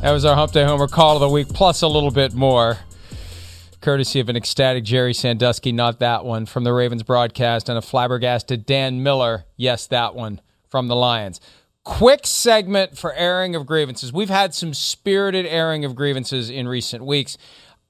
That 0.00 0.12
was 0.12 0.24
our 0.24 0.36
Hump 0.36 0.52
Day 0.52 0.64
Homer 0.64 0.86
call 0.86 1.16
of 1.16 1.20
the 1.20 1.28
week, 1.28 1.48
plus 1.48 1.82
a 1.82 1.88
little 1.88 2.12
bit 2.12 2.32
more 2.32 2.78
courtesy 3.80 4.20
of 4.20 4.28
an 4.28 4.36
ecstatic 4.36 4.84
Gerry 4.84 5.12
Sandusky, 5.12 5.72
not 5.72 5.98
that 5.98 6.24
one, 6.24 6.46
from 6.46 6.62
the 6.62 6.72
Ravens 6.72 7.02
broadcast, 7.02 7.68
and 7.68 7.76
a 7.76 7.82
flabbergasted 7.82 8.64
Dan 8.64 9.02
Miller, 9.02 9.44
yes, 9.56 9.88
that 9.88 10.14
one, 10.14 10.40
from 10.68 10.86
the 10.86 10.94
Lions. 10.94 11.40
Quick 11.82 12.28
segment 12.28 12.96
for 12.96 13.12
airing 13.14 13.56
of 13.56 13.66
grievances. 13.66 14.12
We've 14.12 14.30
had 14.30 14.54
some 14.54 14.72
spirited 14.72 15.46
airing 15.46 15.84
of 15.84 15.96
grievances 15.96 16.48
in 16.48 16.68
recent 16.68 17.04
weeks. 17.04 17.36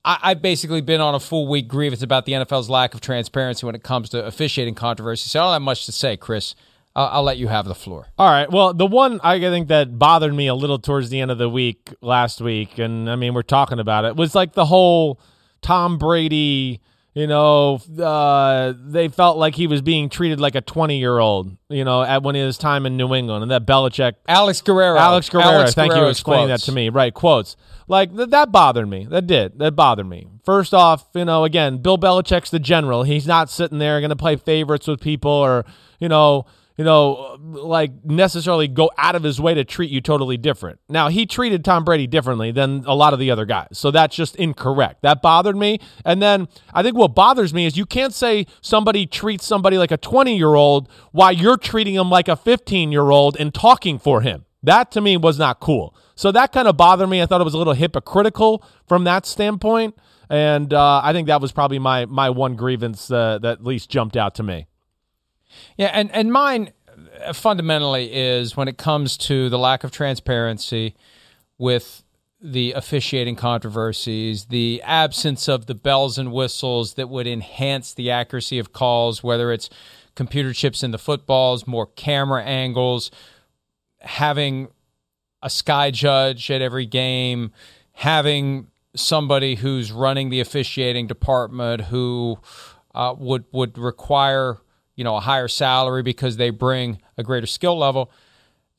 I, 0.02 0.30
have 0.30 0.40
basically 0.40 0.80
been 0.80 1.02
on 1.02 1.14
a 1.14 1.20
full 1.20 1.46
week 1.46 1.68
grievance 1.68 2.00
about 2.00 2.24
the 2.24 2.32
NFL's 2.32 2.70
lack 2.70 2.94
of 2.94 3.02
transparency 3.02 3.66
when 3.66 3.74
it 3.74 3.82
comes 3.82 4.08
to 4.10 4.24
officiating 4.24 4.74
controversy. 4.74 5.28
So 5.28 5.40
I 5.40 5.44
don't 5.44 5.52
have 5.52 5.62
much 5.62 5.84
to 5.84 5.92
say, 5.92 6.16
Chris. 6.16 6.54
I'll, 6.96 7.06
I'll, 7.06 7.22
let 7.22 7.38
you 7.38 7.48
have 7.48 7.66
the 7.66 7.74
floor. 7.74 8.08
All 8.18 8.28
right. 8.28 8.50
Well, 8.50 8.74
the 8.74 8.86
one 8.86 9.20
I 9.22 9.38
think 9.38 9.68
that 9.68 9.98
bothered 9.98 10.34
me 10.34 10.46
a 10.46 10.54
little 10.54 10.78
towards 10.78 11.10
the 11.10 11.20
end 11.20 11.30
of 11.30 11.38
the 11.38 11.48
week 11.48 11.94
last 12.00 12.40
week, 12.40 12.78
and 12.78 13.08
I 13.08 13.16
mean, 13.16 13.34
we're 13.34 13.42
talking 13.42 13.78
about 13.78 14.04
it, 14.04 14.16
was 14.16 14.34
like 14.34 14.54
the 14.54 14.66
whole 14.66 15.20
Tom 15.62 15.98
Brady 15.98 16.80
you 17.18 17.26
know, 17.26 17.80
uh, 18.00 18.74
they 18.78 19.08
felt 19.08 19.38
like 19.38 19.56
he 19.56 19.66
was 19.66 19.82
being 19.82 20.08
treated 20.08 20.38
like 20.38 20.54
a 20.54 20.60
20 20.60 20.98
year 20.98 21.18
old, 21.18 21.56
you 21.68 21.84
know, 21.84 22.00
at 22.00 22.22
when 22.22 22.36
his 22.36 22.56
time 22.56 22.86
in 22.86 22.96
New 22.96 23.12
England. 23.12 23.42
And 23.42 23.50
that 23.50 23.66
Belichick. 23.66 24.14
Alex 24.28 24.60
Guerrero. 24.60 24.96
Alex 24.96 25.28
Guerrero. 25.28 25.48
Alex 25.48 25.74
thank 25.74 25.90
Guerrero's 25.90 26.00
you 26.00 26.06
for 26.06 26.10
explaining 26.10 26.46
quotes. 26.46 26.66
that 26.66 26.70
to 26.70 26.76
me. 26.76 26.90
Right. 26.90 27.12
Quotes. 27.12 27.56
Like, 27.88 28.14
th- 28.14 28.30
that 28.30 28.52
bothered 28.52 28.88
me. 28.88 29.08
That 29.10 29.26
did. 29.26 29.58
That 29.58 29.74
bothered 29.74 30.08
me. 30.08 30.28
First 30.44 30.72
off, 30.72 31.06
you 31.12 31.24
know, 31.24 31.42
again, 31.42 31.78
Bill 31.78 31.98
Belichick's 31.98 32.50
the 32.50 32.60
general. 32.60 33.02
He's 33.02 33.26
not 33.26 33.50
sitting 33.50 33.78
there 33.78 33.98
going 34.00 34.10
to 34.10 34.16
play 34.16 34.36
favorites 34.36 34.86
with 34.86 35.00
people 35.00 35.32
or, 35.32 35.64
you 35.98 36.08
know, 36.08 36.46
you 36.78 36.84
know, 36.84 37.36
like 37.42 37.90
necessarily 38.04 38.68
go 38.68 38.88
out 38.96 39.16
of 39.16 39.24
his 39.24 39.40
way 39.40 39.52
to 39.52 39.64
treat 39.64 39.90
you 39.90 40.00
totally 40.00 40.36
different. 40.36 40.78
Now, 40.88 41.08
he 41.08 41.26
treated 41.26 41.64
Tom 41.64 41.84
Brady 41.84 42.06
differently 42.06 42.52
than 42.52 42.84
a 42.86 42.94
lot 42.94 43.12
of 43.12 43.18
the 43.18 43.32
other 43.32 43.44
guys. 43.44 43.66
So 43.72 43.90
that's 43.90 44.14
just 44.14 44.36
incorrect. 44.36 45.02
That 45.02 45.20
bothered 45.20 45.56
me. 45.56 45.80
And 46.04 46.22
then 46.22 46.46
I 46.72 46.84
think 46.84 46.96
what 46.96 47.16
bothers 47.16 47.52
me 47.52 47.66
is 47.66 47.76
you 47.76 47.84
can't 47.84 48.14
say 48.14 48.46
somebody 48.60 49.06
treats 49.06 49.44
somebody 49.44 49.76
like 49.76 49.90
a 49.90 49.96
20 49.96 50.36
year 50.36 50.54
old 50.54 50.88
while 51.10 51.32
you're 51.32 51.56
treating 51.56 51.94
him 51.94 52.10
like 52.10 52.28
a 52.28 52.36
15 52.36 52.92
year 52.92 53.10
old 53.10 53.36
and 53.40 53.52
talking 53.52 53.98
for 53.98 54.20
him. 54.20 54.44
That 54.62 54.92
to 54.92 55.00
me 55.00 55.16
was 55.16 55.36
not 55.36 55.58
cool. 55.58 55.96
So 56.14 56.30
that 56.30 56.52
kind 56.52 56.68
of 56.68 56.76
bothered 56.76 57.08
me. 57.08 57.20
I 57.20 57.26
thought 57.26 57.40
it 57.40 57.44
was 57.44 57.54
a 57.54 57.58
little 57.58 57.74
hypocritical 57.74 58.62
from 58.86 59.02
that 59.04 59.26
standpoint. 59.26 59.96
And 60.30 60.72
uh, 60.72 61.00
I 61.02 61.12
think 61.12 61.26
that 61.26 61.40
was 61.40 61.50
probably 61.50 61.78
my 61.78 62.06
my 62.06 62.30
one 62.30 62.54
grievance 62.54 63.10
uh, 63.10 63.38
that 63.38 63.58
at 63.58 63.64
least 63.64 63.90
jumped 63.90 64.16
out 64.16 64.34
to 64.36 64.42
me. 64.42 64.66
Yeah, 65.76 65.90
and 65.92 66.10
and 66.12 66.32
mine 66.32 66.72
uh, 67.24 67.32
fundamentally 67.32 68.12
is 68.12 68.56
when 68.56 68.68
it 68.68 68.78
comes 68.78 69.16
to 69.18 69.48
the 69.48 69.58
lack 69.58 69.84
of 69.84 69.90
transparency 69.90 70.94
with 71.58 72.04
the 72.40 72.72
officiating 72.72 73.34
controversies, 73.34 74.46
the 74.46 74.80
absence 74.84 75.48
of 75.48 75.66
the 75.66 75.74
bells 75.74 76.18
and 76.18 76.32
whistles 76.32 76.94
that 76.94 77.08
would 77.08 77.26
enhance 77.26 77.92
the 77.92 78.10
accuracy 78.10 78.58
of 78.58 78.72
calls, 78.72 79.22
whether 79.24 79.52
it's 79.52 79.68
computer 80.14 80.52
chips 80.52 80.82
in 80.82 80.92
the 80.92 80.98
footballs, 80.98 81.66
more 81.66 81.86
camera 81.86 82.44
angles, 82.44 83.10
having 84.00 84.68
a 85.42 85.50
sky 85.50 85.90
judge 85.90 86.50
at 86.50 86.62
every 86.62 86.86
game, 86.86 87.52
having 87.92 88.68
somebody 88.94 89.56
who's 89.56 89.92
running 89.92 90.30
the 90.30 90.40
officiating 90.40 91.06
department 91.06 91.82
who 91.82 92.38
uh, 92.94 93.14
would 93.18 93.44
would 93.52 93.76
require 93.78 94.58
you 94.98 95.04
know, 95.04 95.14
a 95.14 95.20
higher 95.20 95.46
salary 95.46 96.02
because 96.02 96.38
they 96.38 96.50
bring 96.50 96.98
a 97.16 97.22
greater 97.22 97.46
skill 97.46 97.78
level. 97.78 98.10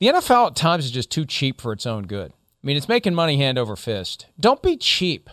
The 0.00 0.08
NFL 0.08 0.48
at 0.48 0.54
times 0.54 0.84
is 0.84 0.90
just 0.90 1.10
too 1.10 1.24
cheap 1.24 1.62
for 1.62 1.72
its 1.72 1.86
own 1.86 2.06
good. 2.06 2.30
I 2.30 2.66
mean, 2.66 2.76
it's 2.76 2.90
making 2.90 3.14
money 3.14 3.38
hand 3.38 3.56
over 3.56 3.74
fist. 3.74 4.26
Don't 4.38 4.62
be 4.62 4.76
cheap. 4.76 5.30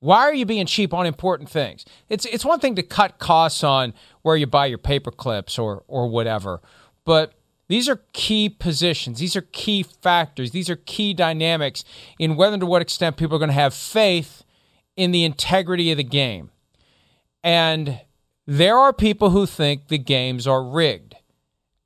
Why 0.00 0.20
are 0.20 0.32
you 0.32 0.46
being 0.46 0.64
cheap 0.64 0.94
on 0.94 1.04
important 1.04 1.50
things? 1.50 1.84
It's 2.08 2.24
it's 2.24 2.46
one 2.46 2.60
thing 2.60 2.76
to 2.76 2.82
cut 2.82 3.18
costs 3.18 3.62
on 3.62 3.92
where 4.22 4.34
you 4.34 4.46
buy 4.46 4.66
your 4.66 4.78
paper 4.78 5.10
clips 5.10 5.58
or 5.58 5.84
or 5.86 6.08
whatever, 6.08 6.62
but 7.04 7.34
these 7.68 7.86
are 7.86 8.00
key 8.14 8.48
positions. 8.48 9.18
These 9.18 9.36
are 9.36 9.42
key 9.42 9.82
factors. 9.82 10.50
These 10.50 10.70
are 10.70 10.76
key 10.76 11.12
dynamics 11.12 11.84
in 12.18 12.36
whether 12.36 12.54
and 12.54 12.60
to 12.62 12.66
what 12.66 12.80
extent 12.80 13.18
people 13.18 13.36
are 13.36 13.38
going 13.38 13.48
to 13.50 13.54
have 13.54 13.74
faith 13.74 14.44
in 14.96 15.10
the 15.10 15.24
integrity 15.24 15.90
of 15.90 15.98
the 15.98 16.04
game. 16.04 16.50
And 17.44 18.00
there 18.46 18.76
are 18.76 18.92
people 18.92 19.30
who 19.30 19.46
think 19.46 19.88
the 19.88 19.98
games 19.98 20.46
are 20.46 20.64
rigged. 20.64 21.14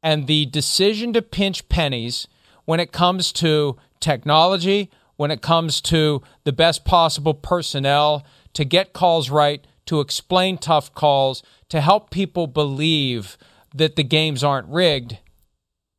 And 0.02 0.26
the 0.26 0.46
decision 0.46 1.12
to 1.14 1.22
pinch 1.22 1.68
pennies 1.68 2.28
when 2.64 2.80
it 2.80 2.92
comes 2.92 3.32
to 3.32 3.76
technology, 4.00 4.90
when 5.16 5.30
it 5.30 5.42
comes 5.42 5.80
to 5.82 6.22
the 6.44 6.52
best 6.52 6.84
possible 6.84 7.34
personnel, 7.34 8.24
to 8.52 8.64
get 8.64 8.92
calls 8.92 9.30
right, 9.30 9.66
to 9.86 10.00
explain 10.00 10.58
tough 10.58 10.94
calls, 10.94 11.42
to 11.68 11.80
help 11.80 12.10
people 12.10 12.46
believe 12.46 13.36
that 13.74 13.96
the 13.96 14.04
games 14.04 14.42
aren't 14.42 14.68
rigged 14.68 15.18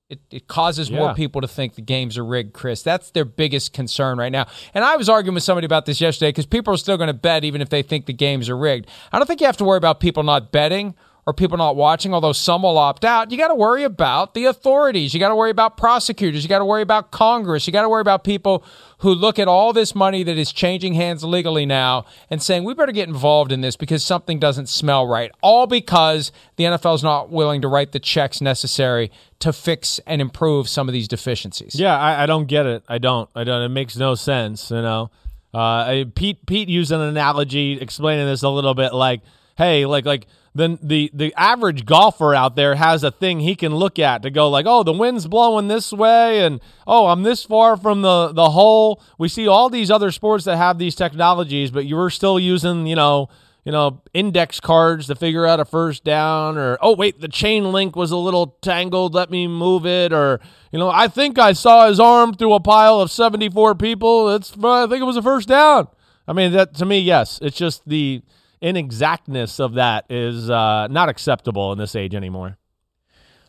it, 0.10 0.22
it 0.32 0.48
causes 0.48 0.90
yeah. 0.90 1.00
more 1.00 1.14
people 1.14 1.42
to 1.42 1.48
think 1.48 1.76
the 1.76 1.82
games 1.82 2.18
are 2.18 2.24
rigged, 2.24 2.54
Chris. 2.54 2.82
That's 2.82 3.12
their 3.12 3.26
biggest 3.26 3.74
concern 3.74 4.18
right 4.18 4.32
now. 4.32 4.48
And 4.74 4.86
I 4.86 4.96
was 4.96 5.10
arguing 5.10 5.34
with 5.34 5.44
somebody 5.44 5.66
about 5.66 5.86
this 5.86 6.00
yesterday 6.00 6.30
because 6.30 6.46
people 6.46 6.74
are 6.74 6.78
still 6.78 6.98
going 6.98 7.08
to 7.08 7.14
bet 7.14 7.44
even 7.44 7.62
if 7.62 7.70
they 7.70 7.82
think 7.82 8.06
the 8.06 8.14
games 8.14 8.50
are 8.50 8.58
rigged. 8.58 8.88
I 9.12 9.20
don't 9.20 9.26
think 9.26 9.42
you 9.42 9.48
have 9.48 9.58
to 9.58 9.66
worry 9.66 9.78
about 9.78 10.00
people 10.00 10.24
not 10.24 10.52
betting 10.52 10.96
or 11.28 11.34
people 11.34 11.58
not 11.58 11.76
watching, 11.76 12.14
although 12.14 12.32
some 12.32 12.62
will 12.62 12.78
opt 12.78 13.04
out, 13.04 13.32
you 13.32 13.38
got 13.38 13.50
to 13.50 13.56
worry 13.56 13.84
about 13.84 14.34
the 14.34 14.46
authorities. 14.46 15.14
You 15.14 15.20
got 15.20 15.28
to 15.28 15.36
worry 15.36 15.52
about 15.52 15.76
prosecutors. 15.76 16.42
You 16.42 16.48
got 16.48 16.60
to 16.60 16.66
worry 16.66 16.82
about 16.82 17.12
Congress. 17.12 17.68
You 17.68 17.74
got 17.74 17.82
to 17.82 17.90
worry 17.90 18.00
about 18.00 18.24
people 18.24 18.64
who 19.00 19.14
look 19.14 19.38
at 19.38 19.50
all 19.50 19.74
this 19.74 19.94
money 19.94 20.24
that 20.24 20.38
is 20.38 20.54
changing 20.54 20.94
hands 20.94 21.26
legally 21.26 21.66
now 21.66 22.06
and 22.30 22.42
saying, 22.42 22.64
we 22.64 22.74
better 22.74 22.94
get 22.94 23.10
involved 23.10 23.52
in 23.52 23.60
this 23.60 23.76
because 23.76 24.06
something 24.06 24.40
doesn't 24.40 24.70
smell 24.70 25.06
right. 25.06 25.30
All 25.42 25.68
because 25.68 26.32
the 26.56 26.64
NFL 26.64 26.96
is 26.96 27.04
not 27.04 27.30
willing 27.30 27.62
to 27.62 27.68
write 27.68 27.92
the 27.92 28.00
checks 28.00 28.40
necessary 28.40 29.12
to 29.40 29.52
fix 29.52 30.00
and 30.08 30.22
improve 30.22 30.70
some 30.70 30.88
of 30.88 30.94
these 30.94 31.10
deficiencies. 31.10 31.76
Yeah, 31.76 32.00
I, 32.00 32.24
I 32.24 32.26
don't 32.26 32.46
get 32.46 32.66
it. 32.66 32.84
I 32.88 33.00
don't. 33.00 33.30
I 33.36 33.44
don't. 33.44 33.64
It 33.64 33.70
makes 33.70 33.98
no 33.98 34.16
sense, 34.16 34.72
you 34.72 34.82
know. 34.82 35.12
Uh, 35.54 36.06
Pete 36.16 36.46
Pete 36.46 36.70
used 36.70 36.94
an 36.94 37.02
analogy 37.02 37.82
explaining 37.82 38.28
this 38.28 38.44
a 38.44 38.50
little 38.50 38.74
bit 38.74 38.94
like, 38.94 39.22
hey, 39.58 39.86
like 39.86 40.06
like 40.06 40.26
then 40.58 40.80
the 40.82 41.12
the 41.14 41.34
average 41.36 41.86
golfer 41.86 42.34
out 42.34 42.56
there 42.56 42.76
has 42.76 43.04
a 43.04 43.12
thing 43.12 43.40
he 43.40 43.56
can 43.56 43.76
look 43.76 44.00
at 44.00 44.24
to 44.24 44.30
go 44.30 44.50
like, 44.50 44.66
oh, 44.68 44.84
the 44.84 44.94
wind's 44.94 45.28
blowing 45.28 45.68
this 45.68 45.92
way, 45.94 46.44
and 46.44 46.60
oh, 46.86 47.08
I'm 47.08 47.24
this 47.24 47.44
far 47.44 47.78
from 47.78 48.02
the 48.02 48.32
the 48.34 48.52
hole. 48.52 49.02
We 49.18 49.30
see 49.30 49.48
all 49.48 49.70
these 49.70 49.92
other 49.92 50.12
sports 50.12 50.46
that 50.46 50.58
have 50.58 50.78
these 50.78 50.96
technologies, 50.96 51.72
but 51.72 51.86
you're 51.86 52.10
still 52.10 52.40
using, 52.40 52.88
you 52.88 52.96
know, 52.96 53.30
you 53.66 53.72
know, 53.72 54.02
index 54.14 54.60
cards 54.60 55.08
to 55.08 55.16
figure 55.16 55.46
out 55.46 55.60
a 55.60 55.66
first 55.66 56.04
down, 56.04 56.58
or 56.58 56.78
oh 56.82 56.96
wait, 56.96 57.20
the 57.20 57.28
chain 57.28 57.72
link 57.72 57.96
was 57.96 58.12
a 58.12 58.18
little 58.18 58.58
tangled. 58.62 59.14
Let 59.14 59.30
me 59.30 59.48
move 59.48 59.86
it, 59.86 60.14
or 60.14 60.40
you 60.72 60.80
know, 60.80 60.90
I 60.90 61.08
think 61.08 61.38
I 61.38 61.54
saw 61.54 61.88
his 61.88 62.00
arm 62.00 62.34
through 62.34 62.54
a 62.54 62.60
pile 62.60 63.00
of 63.00 63.12
74 63.12 63.76
people. 63.76 64.30
It's 64.34 64.54
I 64.64 64.88
think 64.88 65.02
it 65.02 65.06
was 65.06 65.18
a 65.18 65.22
first 65.22 65.50
down. 65.50 65.88
I 66.28 66.34
mean, 66.34 66.54
that 66.54 66.76
to 66.76 66.86
me, 66.86 67.00
yes, 67.00 67.40
it's 67.42 67.58
just 67.58 67.88
the 67.88 68.22
inexactness 68.62 69.60
of 69.60 69.74
that 69.74 70.06
is 70.10 70.50
uh, 70.50 70.88
not 70.88 71.10
acceptable 71.10 71.72
in 71.72 71.78
this 71.78 71.96
age 71.96 72.16
anymore. 72.16 72.58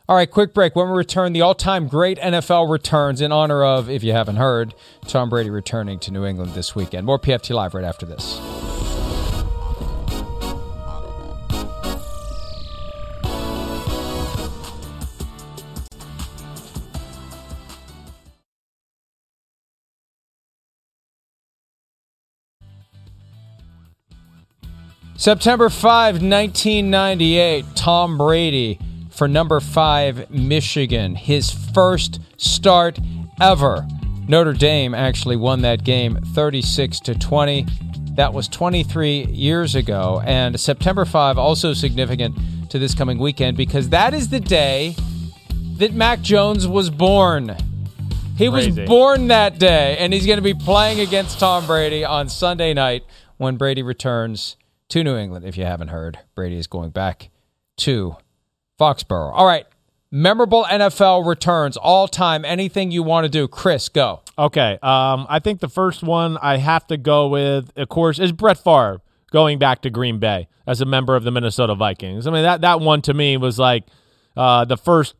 All 0.08 0.16
right, 0.16 0.30
quick 0.30 0.54
break. 0.54 0.74
When 0.74 0.88
we 0.88 0.96
return, 0.96 1.34
the 1.34 1.42
all 1.42 1.54
time 1.54 1.86
great 1.86 2.18
NFL 2.18 2.70
returns 2.70 3.20
in 3.20 3.30
honor 3.30 3.62
of, 3.62 3.90
if 3.90 4.02
you 4.02 4.12
haven't 4.12 4.36
heard, 4.36 4.74
Tom 5.06 5.28
Brady 5.28 5.50
returning 5.50 5.98
to 6.00 6.10
New 6.10 6.24
England 6.24 6.54
this 6.54 6.74
weekend. 6.74 7.06
More 7.06 7.18
PFT 7.18 7.54
Live 7.54 7.74
right 7.74 7.84
after 7.84 8.06
this. 8.06 8.57
September 25.18 25.68
5, 25.68 26.22
1998, 26.22 27.64
Tom 27.74 28.16
Brady 28.16 28.78
for 29.10 29.26
number 29.26 29.58
5 29.58 30.30
Michigan, 30.30 31.16
his 31.16 31.50
first 31.50 32.20
start 32.36 33.00
ever. 33.40 33.84
Notre 34.28 34.52
Dame 34.52 34.94
actually 34.94 35.34
won 35.34 35.62
that 35.62 35.82
game 35.82 36.20
36 36.34 37.00
to 37.00 37.16
20. 37.16 37.66
That 38.12 38.32
was 38.32 38.46
23 38.46 39.24
years 39.24 39.74
ago 39.74 40.22
and 40.24 40.58
September 40.58 41.04
5 41.04 41.36
also 41.36 41.74
significant 41.74 42.70
to 42.70 42.78
this 42.78 42.94
coming 42.94 43.18
weekend 43.18 43.56
because 43.56 43.88
that 43.88 44.14
is 44.14 44.28
the 44.28 44.38
day 44.38 44.94
that 45.78 45.94
Mac 45.94 46.20
Jones 46.20 46.68
was 46.68 46.90
born. 46.90 47.56
He 48.36 48.48
Crazy. 48.48 48.70
was 48.70 48.88
born 48.88 49.26
that 49.26 49.58
day 49.58 49.96
and 49.98 50.12
he's 50.12 50.26
going 50.26 50.38
to 50.38 50.42
be 50.42 50.54
playing 50.54 51.00
against 51.00 51.40
Tom 51.40 51.66
Brady 51.66 52.04
on 52.04 52.28
Sunday 52.28 52.72
night 52.72 53.02
when 53.36 53.56
Brady 53.56 53.82
returns 53.82 54.54
to 54.88 55.04
New 55.04 55.16
England. 55.16 55.44
If 55.44 55.56
you 55.56 55.64
haven't 55.64 55.88
heard, 55.88 56.18
Brady 56.34 56.56
is 56.56 56.66
going 56.66 56.90
back 56.90 57.30
to 57.78 58.16
Foxborough. 58.78 59.32
All 59.32 59.46
right. 59.46 59.66
Memorable 60.10 60.64
NFL 60.64 61.26
returns 61.26 61.76
all 61.76 62.08
time. 62.08 62.44
Anything 62.44 62.90
you 62.90 63.02
want 63.02 63.24
to 63.24 63.28
do, 63.28 63.46
Chris? 63.46 63.90
Go. 63.90 64.22
Okay. 64.38 64.78
Um, 64.82 65.26
I 65.28 65.38
think 65.38 65.60
the 65.60 65.68
first 65.68 66.02
one 66.02 66.38
I 66.38 66.56
have 66.56 66.86
to 66.86 66.96
go 66.96 67.28
with, 67.28 67.72
of 67.76 67.88
course, 67.90 68.18
is 68.18 68.32
Brett 68.32 68.56
Favre 68.56 69.02
going 69.30 69.58
back 69.58 69.82
to 69.82 69.90
Green 69.90 70.18
Bay 70.18 70.48
as 70.66 70.80
a 70.80 70.84
member 70.84 71.14
of 71.14 71.24
the 71.24 71.30
Minnesota 71.30 71.74
Vikings. 71.74 72.26
I 72.26 72.30
mean 72.30 72.42
that 72.42 72.60
that 72.62 72.80
one 72.80 73.02
to 73.02 73.14
me 73.14 73.36
was 73.36 73.58
like 73.58 73.84
uh, 74.36 74.64
the 74.64 74.76
first 74.76 75.14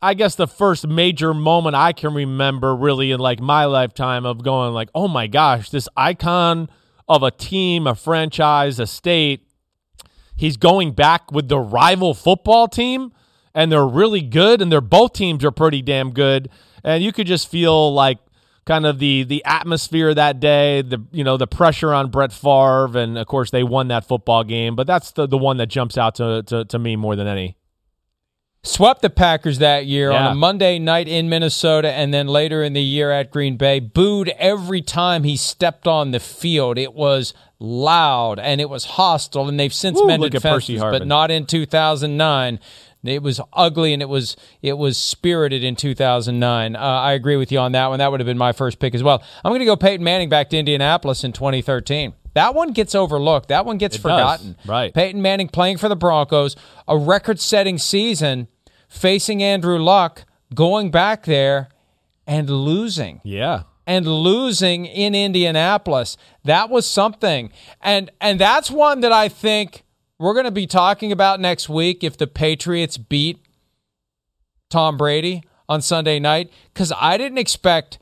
I 0.00 0.14
guess 0.14 0.36
the 0.36 0.46
first 0.46 0.86
major 0.86 1.34
moment 1.34 1.74
I 1.74 1.92
can 1.92 2.14
remember 2.14 2.74
really 2.74 3.10
in 3.10 3.20
like 3.20 3.40
my 3.40 3.64
lifetime 3.64 4.24
of 4.24 4.42
going 4.42 4.72
like, 4.72 4.90
"Oh 4.94 5.08
my 5.08 5.26
gosh, 5.26 5.70
this 5.70 5.88
icon 5.96 6.68
of 7.08 7.22
a 7.22 7.30
team, 7.30 7.86
a 7.86 7.94
franchise, 7.94 8.78
a 8.78 8.86
state, 8.86 9.46
he's 10.36 10.56
going 10.56 10.92
back 10.92 11.32
with 11.32 11.48
the 11.48 11.58
rival 11.58 12.14
football 12.14 12.68
team 12.68 13.12
and 13.54 13.72
they're 13.72 13.86
really 13.86 14.20
good 14.20 14.62
and 14.62 14.70
they're 14.70 14.80
both 14.80 15.12
teams 15.12 15.44
are 15.44 15.50
pretty 15.50 15.82
damn 15.82 16.12
good." 16.12 16.48
And 16.84 17.02
you 17.02 17.12
could 17.12 17.26
just 17.26 17.48
feel 17.48 17.92
like 17.92 18.18
kind 18.68 18.84
of 18.84 18.98
the 18.98 19.24
the 19.24 19.42
atmosphere 19.44 20.14
that 20.14 20.38
day, 20.40 20.82
the 20.82 21.02
you 21.10 21.24
know 21.24 21.36
the 21.36 21.46
pressure 21.46 21.92
on 21.92 22.10
Brett 22.10 22.32
Favre, 22.32 22.96
and 22.96 23.18
of 23.18 23.26
course 23.26 23.50
they 23.50 23.64
won 23.64 23.88
that 23.88 24.06
football 24.06 24.44
game. 24.44 24.76
But 24.76 24.86
that's 24.86 25.10
the 25.12 25.26
the 25.26 25.38
one 25.38 25.56
that 25.56 25.66
jumps 25.66 25.98
out 25.98 26.14
to 26.16 26.42
to, 26.44 26.64
to 26.66 26.78
me 26.78 26.94
more 26.94 27.16
than 27.16 27.26
any. 27.26 27.56
Swept 28.64 29.02
the 29.02 29.10
Packers 29.10 29.58
that 29.58 29.86
year 29.86 30.10
Yeah. 30.10 30.26
on 30.26 30.32
a 30.32 30.34
Monday 30.34 30.78
night 30.78 31.08
in 31.08 31.28
Minnesota, 31.28 31.90
and 31.92 32.12
then 32.12 32.26
later 32.26 32.62
in 32.62 32.72
the 32.72 32.82
year 32.82 33.10
at 33.12 33.30
Green 33.30 33.56
Bay. 33.56 33.78
Booed 33.80 34.28
every 34.38 34.82
time 34.82 35.24
he 35.24 35.36
stepped 35.36 35.86
on 35.86 36.10
the 36.10 36.20
field. 36.20 36.76
It 36.76 36.92
was 36.92 37.34
loud 37.60 38.38
and 38.38 38.60
it 38.60 38.68
was 38.68 38.84
hostile, 38.84 39.48
and 39.48 39.58
they've 39.58 39.72
since 39.72 39.98
Woo, 40.00 40.06
mended 40.06 40.34
look 40.34 40.44
at 40.44 40.50
Percy 40.50 40.76
fences, 40.78 40.98
but 40.98 41.06
not 41.06 41.30
in 41.30 41.46
2009. 41.46 42.58
It 43.04 43.22
was 43.22 43.40
ugly 43.52 43.92
and 43.92 44.02
it 44.02 44.08
was 44.08 44.36
it 44.60 44.76
was 44.76 44.98
spirited 44.98 45.62
in 45.62 45.76
2009. 45.76 46.74
Uh, 46.74 46.78
I 46.80 47.12
agree 47.12 47.36
with 47.36 47.52
you 47.52 47.60
on 47.60 47.70
that 47.72 47.86
one. 47.86 48.00
That 48.00 48.10
would 48.10 48.18
have 48.18 48.26
been 48.26 48.36
my 48.36 48.50
first 48.52 48.80
pick 48.80 48.92
as 48.94 49.04
well. 49.04 49.22
I'm 49.44 49.50
going 49.50 49.60
to 49.60 49.66
go 49.66 49.76
Peyton 49.76 50.02
Manning 50.02 50.28
back 50.28 50.50
to 50.50 50.58
Indianapolis 50.58 51.22
in 51.22 51.32
2013. 51.32 52.12
That 52.38 52.54
one 52.54 52.72
gets 52.72 52.94
overlooked. 52.94 53.48
That 53.48 53.66
one 53.66 53.78
gets 53.78 53.96
It 53.96 54.02
does, 54.02 54.12
forgotten. 54.12 54.56
right. 54.64 54.94
Peyton 54.94 55.20
Manning 55.20 55.48
playing 55.48 55.78
for 55.78 55.88
the 55.88 55.96
Broncos, 55.96 56.54
a 56.86 56.96
record-setting 56.96 57.78
season, 57.78 58.46
facing 58.88 59.42
Andrew 59.42 59.76
Luck, 59.78 60.24
going 60.54 60.92
back 60.92 61.24
there 61.24 61.68
and 62.28 62.48
losing 62.48 63.20
Yeah. 63.24 63.62
and 63.88 64.06
losing 64.06 64.86
in 64.86 65.14
Indianapolis. 65.16 66.16
That 66.44 66.70
was 66.70 66.86
something. 66.86 67.50
And 67.80 68.10
and 68.20 68.38
that's 68.38 68.70
one 68.70 69.00
that 69.00 69.10
I 69.12 69.28
think 69.28 69.82
we're 70.20 70.32
going 70.34 70.44
to 70.44 70.50
be 70.50 70.66
talking 70.68 71.10
about 71.10 71.40
next 71.40 71.68
week 71.68 72.04
if 72.04 72.16
the 72.16 72.26
Patriots 72.28 72.96
beat 72.98 73.44
Tom 74.70 74.96
Brady 74.96 75.42
on 75.68 75.82
Sunday 75.82 76.18
night 76.18 76.50
cuz 76.74 76.92
I 76.98 77.16
didn't 77.18 77.38
expect 77.38 77.98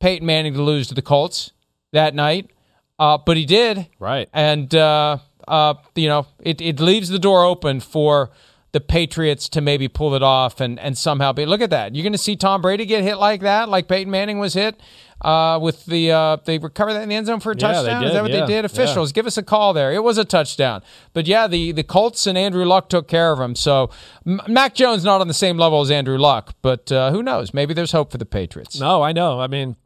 Peyton 0.00 0.26
Manning 0.26 0.54
to 0.54 0.62
lose 0.62 0.88
to 0.88 0.94
the 0.94 1.02
Colts 1.02 1.52
that 1.92 2.14
night. 2.14 2.50
Uh, 2.98 3.18
but 3.18 3.36
he 3.36 3.44
did. 3.44 3.86
Right. 3.98 4.28
And 4.32 4.74
uh, 4.74 5.18
uh, 5.46 5.74
you 5.94 6.08
know, 6.08 6.26
it, 6.40 6.60
it 6.60 6.80
leaves 6.80 7.08
the 7.08 7.18
door 7.18 7.44
open 7.44 7.80
for 7.80 8.30
the 8.72 8.80
Patriots 8.80 9.48
to 9.50 9.60
maybe 9.62 9.88
pull 9.88 10.14
it 10.14 10.22
off 10.22 10.60
and, 10.60 10.78
and 10.78 10.96
somehow 10.98 11.32
be. 11.32 11.46
Look 11.46 11.60
at 11.62 11.70
that! 11.70 11.94
You're 11.94 12.02
going 12.02 12.12
to 12.12 12.18
see 12.18 12.36
Tom 12.36 12.60
Brady 12.60 12.84
get 12.84 13.02
hit 13.02 13.16
like 13.16 13.40
that, 13.40 13.68
like 13.68 13.88
Peyton 13.88 14.10
Manning 14.10 14.38
was 14.38 14.52
hit 14.52 14.78
uh, 15.22 15.58
with 15.62 15.86
the. 15.86 16.12
Uh, 16.12 16.36
they 16.44 16.58
recovered 16.58 16.92
that 16.92 17.02
in 17.02 17.08
the 17.08 17.14
end 17.14 17.26
zone 17.28 17.40
for 17.40 17.52
a 17.52 17.54
Yeah, 17.56 17.72
touchdown. 17.72 18.04
Is 18.04 18.12
that 18.12 18.20
what 18.22 18.30
yeah, 18.30 18.40
they 18.40 18.46
did? 18.46 18.60
yeah. 18.60 18.66
Officials, 18.66 19.12
give 19.12 19.26
us 19.26 19.38
a 19.38 19.42
call 19.42 19.72
there. 19.72 19.90
It 19.90 20.02
was 20.02 20.18
a 20.18 20.24
touchdown, 20.24 20.82
but 21.14 21.26
yeah, 21.26 21.46
the 21.46 21.72
the 21.72 21.82
Colts 21.82 22.26
and 22.26 22.36
Andrew 22.36 22.66
Luck 22.66 22.90
took 22.90 23.08
care 23.08 23.32
of 23.32 23.40
him. 23.40 23.54
So 23.54 23.88
M- 24.26 24.42
Mac 24.48 24.74
Jones 24.74 25.02
not 25.02 25.22
on 25.22 25.28
the 25.28 25.34
same 25.34 25.56
level 25.56 25.80
as 25.80 25.90
Andrew 25.90 26.18
Luck, 26.18 26.54
but 26.60 26.92
uh, 26.92 27.10
who 27.10 27.22
knows? 27.22 27.54
Maybe 27.54 27.72
there's 27.72 27.92
hope 27.92 28.10
for 28.12 28.18
the 28.18 28.26
Patriots. 28.26 28.78
No, 28.78 29.00
I 29.02 29.12
know. 29.12 29.40
I 29.40 29.46
mean, 29.46 29.76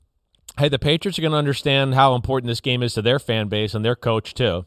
hey, 0.59 0.69
the 0.69 0.79
Patriots 0.79 1.19
are 1.19 1.23
going 1.23 1.33
to 1.33 1.39
understand 1.39 1.95
how 1.95 2.15
important 2.15 2.49
this 2.49 2.61
game 2.61 2.83
is 2.83 2.95
to 2.95 3.03
their 3.03 3.19
fan 3.19 3.49
base 3.49 3.75
and 3.75 3.85
their 3.85 3.97
coach 3.97 4.35
too. 4.35 4.65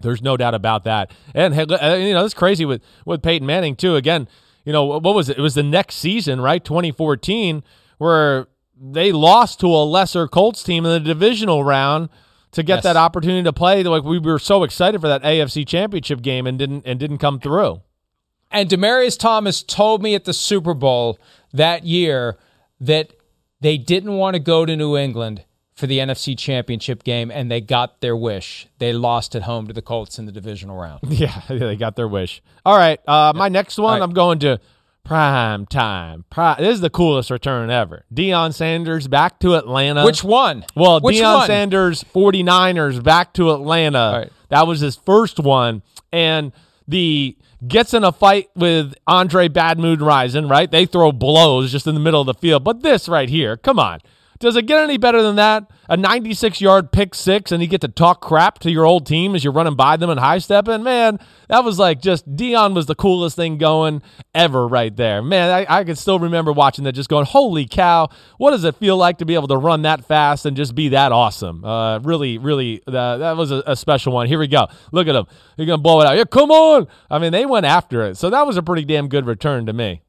There's 0.00 0.20
no 0.22 0.36
doubt 0.36 0.54
about 0.54 0.84
that. 0.84 1.12
And 1.34 1.54
hey, 1.54 1.62
uh, 1.62 1.94
you 1.94 2.12
know, 2.14 2.24
it's 2.24 2.34
crazy 2.34 2.64
with 2.64 2.82
with 3.06 3.22
Peyton 3.22 3.46
Manning 3.46 3.76
too. 3.76 3.94
Again, 3.96 4.28
you 4.64 4.72
know, 4.72 4.84
what 4.84 5.02
was 5.14 5.28
it? 5.28 5.38
It 5.38 5.40
was 5.42 5.54
the 5.54 5.62
next 5.62 5.96
season, 5.96 6.40
right? 6.40 6.64
2014, 6.64 7.62
where 7.98 8.48
they 8.80 9.12
lost 9.12 9.60
to 9.60 9.66
a 9.68 9.84
lesser 9.84 10.26
Colts 10.26 10.62
team 10.64 10.84
in 10.84 10.90
the 10.90 11.00
divisional 11.00 11.62
round 11.62 12.08
to 12.52 12.62
get 12.62 12.76
Yes. 12.78 12.82
that 12.84 12.96
opportunity 12.96 13.44
to 13.44 13.52
play. 13.52 13.82
Like 13.84 14.02
we 14.02 14.18
were 14.18 14.38
so 14.40 14.64
excited 14.64 15.00
for 15.00 15.06
that 15.08 15.22
AFC 15.22 15.64
Championship 15.66 16.22
game 16.22 16.46
and 16.46 16.58
didn't 16.58 16.84
and 16.86 16.98
didn't 16.98 17.18
come 17.18 17.38
through. 17.38 17.80
And 18.50 18.68
Demaryius 18.68 19.18
Thomas 19.18 19.62
told 19.62 20.02
me 20.02 20.14
at 20.14 20.24
the 20.24 20.32
Super 20.32 20.74
Bowl 20.74 21.18
that 21.52 21.84
year 21.84 22.36
that 22.80 23.12
they 23.64 23.78
didn't 23.78 24.12
want 24.16 24.34
to 24.34 24.40
go 24.40 24.66
to 24.66 24.76
New 24.76 24.94
England 24.94 25.44
for 25.74 25.86
the 25.86 25.98
NFC 25.98 26.38
Championship 26.38 27.02
game, 27.02 27.30
and 27.30 27.50
they 27.50 27.62
got 27.62 28.00
their 28.02 28.14
wish. 28.14 28.68
They 28.78 28.92
lost 28.92 29.34
at 29.34 29.42
home 29.42 29.66
to 29.66 29.72
the 29.72 29.80
Colts 29.82 30.18
in 30.18 30.26
the 30.26 30.32
divisional 30.32 30.76
round. 30.76 31.00
Yeah, 31.08 31.40
they 31.48 31.74
got 31.74 31.96
their 31.96 32.06
wish. 32.06 32.42
All 32.66 32.76
right, 32.76 33.00
uh, 33.08 33.32
my 33.34 33.48
next 33.48 33.78
one, 33.78 33.94
right. 34.00 34.02
I'm 34.04 34.12
going 34.12 34.38
to 34.40 34.60
prime 35.02 35.64
time. 35.66 36.26
Pri- 36.30 36.56
this 36.58 36.74
is 36.74 36.80
the 36.82 36.90
coolest 36.90 37.30
return 37.30 37.70
ever. 37.70 38.04
Deion 38.12 38.52
Sanders 38.52 39.08
back 39.08 39.38
to 39.40 39.54
Atlanta. 39.54 40.04
Which 40.04 40.22
one? 40.22 40.64
Well, 40.76 41.00
Which 41.00 41.16
Deion 41.16 41.34
one? 41.38 41.46
Sanders, 41.46 42.04
49ers, 42.14 43.02
back 43.02 43.32
to 43.34 43.50
Atlanta. 43.52 44.12
Right. 44.14 44.32
That 44.50 44.66
was 44.66 44.80
his 44.80 44.96
first 44.96 45.40
one. 45.40 45.82
And 46.12 46.52
the 46.86 47.36
gets 47.68 47.94
in 47.94 48.04
a 48.04 48.12
fight 48.12 48.50
with 48.54 48.94
Andre 49.06 49.48
Bad 49.48 49.78
Moon 49.78 49.98
Rison, 49.98 50.50
right? 50.50 50.70
They 50.70 50.86
throw 50.86 51.12
blows 51.12 51.72
just 51.72 51.86
in 51.86 51.94
the 51.94 52.00
middle 52.00 52.20
of 52.20 52.26
the 52.26 52.34
field. 52.34 52.64
But 52.64 52.82
this 52.82 53.08
right 53.08 53.28
here, 53.28 53.56
come 53.56 53.78
on. 53.78 54.00
Does 54.44 54.56
it 54.56 54.66
get 54.66 54.84
any 54.84 54.98
better 54.98 55.22
than 55.22 55.36
that? 55.36 55.70
A 55.88 55.96
96 55.96 56.60
yard 56.60 56.92
pick 56.92 57.14
six, 57.14 57.50
and 57.50 57.62
you 57.62 57.66
get 57.66 57.80
to 57.80 57.88
talk 57.88 58.20
crap 58.20 58.58
to 58.58 58.70
your 58.70 58.84
old 58.84 59.06
team 59.06 59.34
as 59.34 59.42
you're 59.42 59.54
running 59.54 59.74
by 59.74 59.96
them 59.96 60.10
and 60.10 60.20
high 60.20 60.36
stepping? 60.36 60.82
Man, 60.82 61.18
that 61.48 61.64
was 61.64 61.78
like 61.78 62.02
just 62.02 62.30
Deion 62.30 62.74
was 62.74 62.84
the 62.84 62.94
coolest 62.94 63.36
thing 63.36 63.56
going 63.56 64.02
ever 64.34 64.68
right 64.68 64.94
there. 64.94 65.22
Man, 65.22 65.48
I, 65.50 65.78
I 65.78 65.84
can 65.84 65.96
still 65.96 66.18
remember 66.18 66.52
watching 66.52 66.84
that 66.84 66.92
just 66.92 67.08
going, 67.08 67.24
holy 67.24 67.64
cow, 67.64 68.10
what 68.36 68.50
does 68.50 68.64
it 68.64 68.74
feel 68.74 68.98
like 68.98 69.16
to 69.18 69.24
be 69.24 69.34
able 69.34 69.48
to 69.48 69.56
run 69.56 69.80
that 69.82 70.04
fast 70.04 70.44
and 70.44 70.58
just 70.58 70.74
be 70.74 70.90
that 70.90 71.10
awesome? 71.10 71.64
Uh, 71.64 72.00
really, 72.00 72.36
really, 72.36 72.82
uh, 72.86 73.16
that 73.16 73.38
was 73.38 73.50
a, 73.50 73.62
a 73.66 73.76
special 73.76 74.12
one. 74.12 74.26
Here 74.26 74.38
we 74.38 74.46
go. 74.46 74.68
Look 74.92 75.08
at 75.08 75.14
him. 75.14 75.24
You're 75.56 75.66
going 75.66 75.78
to 75.78 75.82
blow 75.82 76.02
it 76.02 76.06
out. 76.06 76.18
Yeah, 76.18 76.24
come 76.24 76.50
on. 76.50 76.86
I 77.10 77.18
mean, 77.18 77.32
they 77.32 77.46
went 77.46 77.64
after 77.64 78.02
it. 78.02 78.18
So 78.18 78.28
that 78.28 78.46
was 78.46 78.58
a 78.58 78.62
pretty 78.62 78.84
damn 78.84 79.08
good 79.08 79.24
return 79.24 79.64
to 79.64 79.72
me. 79.72 80.02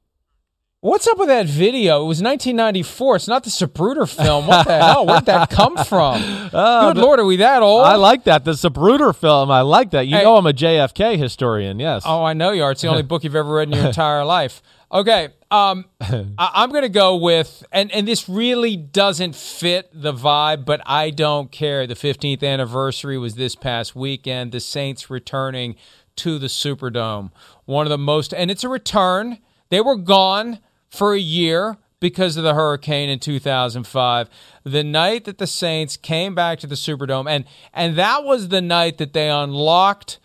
What's 0.85 1.07
up 1.07 1.17
with 1.17 1.29
that 1.29 1.47
video? 1.47 2.03
It 2.03 2.05
was 2.05 2.21
1994. 2.21 3.15
It's 3.15 3.27
not 3.27 3.43
the 3.43 3.49
Zapruder 3.49 4.07
film. 4.07 4.45
What 4.45 4.67
the 4.67 4.77
hell? 4.77 5.07
Where'd 5.07 5.25
that 5.25 5.49
come 5.49 5.75
from? 5.77 6.21
Good 6.51 6.97
lord, 6.97 7.19
are 7.19 7.25
we 7.25 7.37
that 7.37 7.63
old? 7.63 7.85
I 7.85 7.95
like 7.95 8.25
that. 8.25 8.45
The 8.45 8.51
Zapruder 8.51 9.15
film. 9.15 9.49
I 9.49 9.61
like 9.61 9.89
that. 9.91 10.05
You 10.05 10.17
Hey. 10.17 10.23
know 10.23 10.37
I'm 10.37 10.45
a 10.45 10.53
JFK 10.53 11.17
historian. 11.17 11.79
Yes. 11.79 12.03
Oh, 12.05 12.23
I 12.23 12.33
know 12.33 12.51
you 12.51 12.61
are. 12.61 12.69
It's 12.69 12.83
the 12.83 12.89
only 12.89 13.01
book 13.11 13.23
you've 13.23 13.35
ever 13.35 13.51
read 13.51 13.69
in 13.69 13.73
your 13.73 13.87
entire 13.87 14.23
life. 14.23 14.61
Okay, 14.91 15.29
um, 15.49 15.85
I- 16.01 16.51
I'm 16.53 16.69
going 16.69 16.83
to 16.83 16.89
go 16.89 17.15
with, 17.15 17.65
and 17.71 17.91
and 17.91 18.07
this 18.07 18.29
really 18.29 18.77
doesn't 18.77 19.35
fit 19.35 19.89
the 19.91 20.13
vibe, 20.13 20.65
but 20.65 20.81
I 20.85 21.09
don't 21.09 21.51
care. 21.51 21.87
The 21.87 21.95
15th 21.95 22.43
anniversary 22.43 23.17
was 23.17 23.33
this 23.33 23.55
past 23.55 23.95
weekend. 23.95 24.51
The 24.51 24.59
Saints 24.59 25.09
returning 25.09 25.77
to 26.17 26.37
the 26.37 26.45
Superdome, 26.45 27.31
one 27.65 27.87
of 27.87 27.89
the 27.89 27.97
most, 27.97 28.35
and 28.35 28.51
it's 28.51 28.63
a 28.63 28.69
return. 28.69 29.39
They 29.71 29.81
were 29.81 29.95
gone 29.95 30.59
for 30.95 31.13
a 31.13 31.19
year 31.19 31.77
because 31.99 32.37
of 32.37 32.43
the 32.43 32.53
hurricane 32.53 33.09
in 33.09 33.19
2005 33.19 34.29
the 34.63 34.83
night 34.83 35.25
that 35.25 35.37
the 35.37 35.47
saints 35.47 35.97
came 35.97 36.35
back 36.35 36.59
to 36.59 36.67
the 36.67 36.75
superdome 36.75 37.29
and 37.29 37.45
and 37.73 37.95
that 37.95 38.23
was 38.23 38.49
the 38.49 38.61
night 38.61 38.97
that 38.97 39.13
they 39.13 39.29
unlocked 39.29 40.19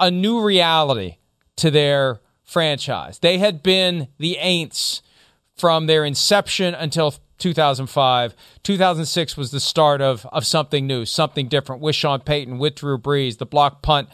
a 0.00 0.10
new 0.10 0.40
reality 0.40 1.16
to 1.56 1.70
their 1.70 2.20
franchise. 2.44 3.18
They 3.18 3.38
had 3.38 3.62
been 3.62 4.08
the 4.18 4.38
Aints 4.40 5.02
from 5.56 5.86
their 5.86 6.04
inception 6.04 6.74
until 6.74 7.14
2005. 7.38 8.34
2006 8.62 9.36
was 9.36 9.50
the 9.50 9.60
start 9.60 10.00
of 10.00 10.26
of 10.26 10.46
something 10.46 10.86
new, 10.86 11.04
something 11.04 11.48
different 11.48 11.82
with 11.82 11.94
Sean 11.94 12.20
Payton, 12.20 12.58
with 12.58 12.76
Drew 12.76 12.98
Brees, 12.98 13.38
the 13.38 13.46
block 13.46 13.82
punt 13.82 14.08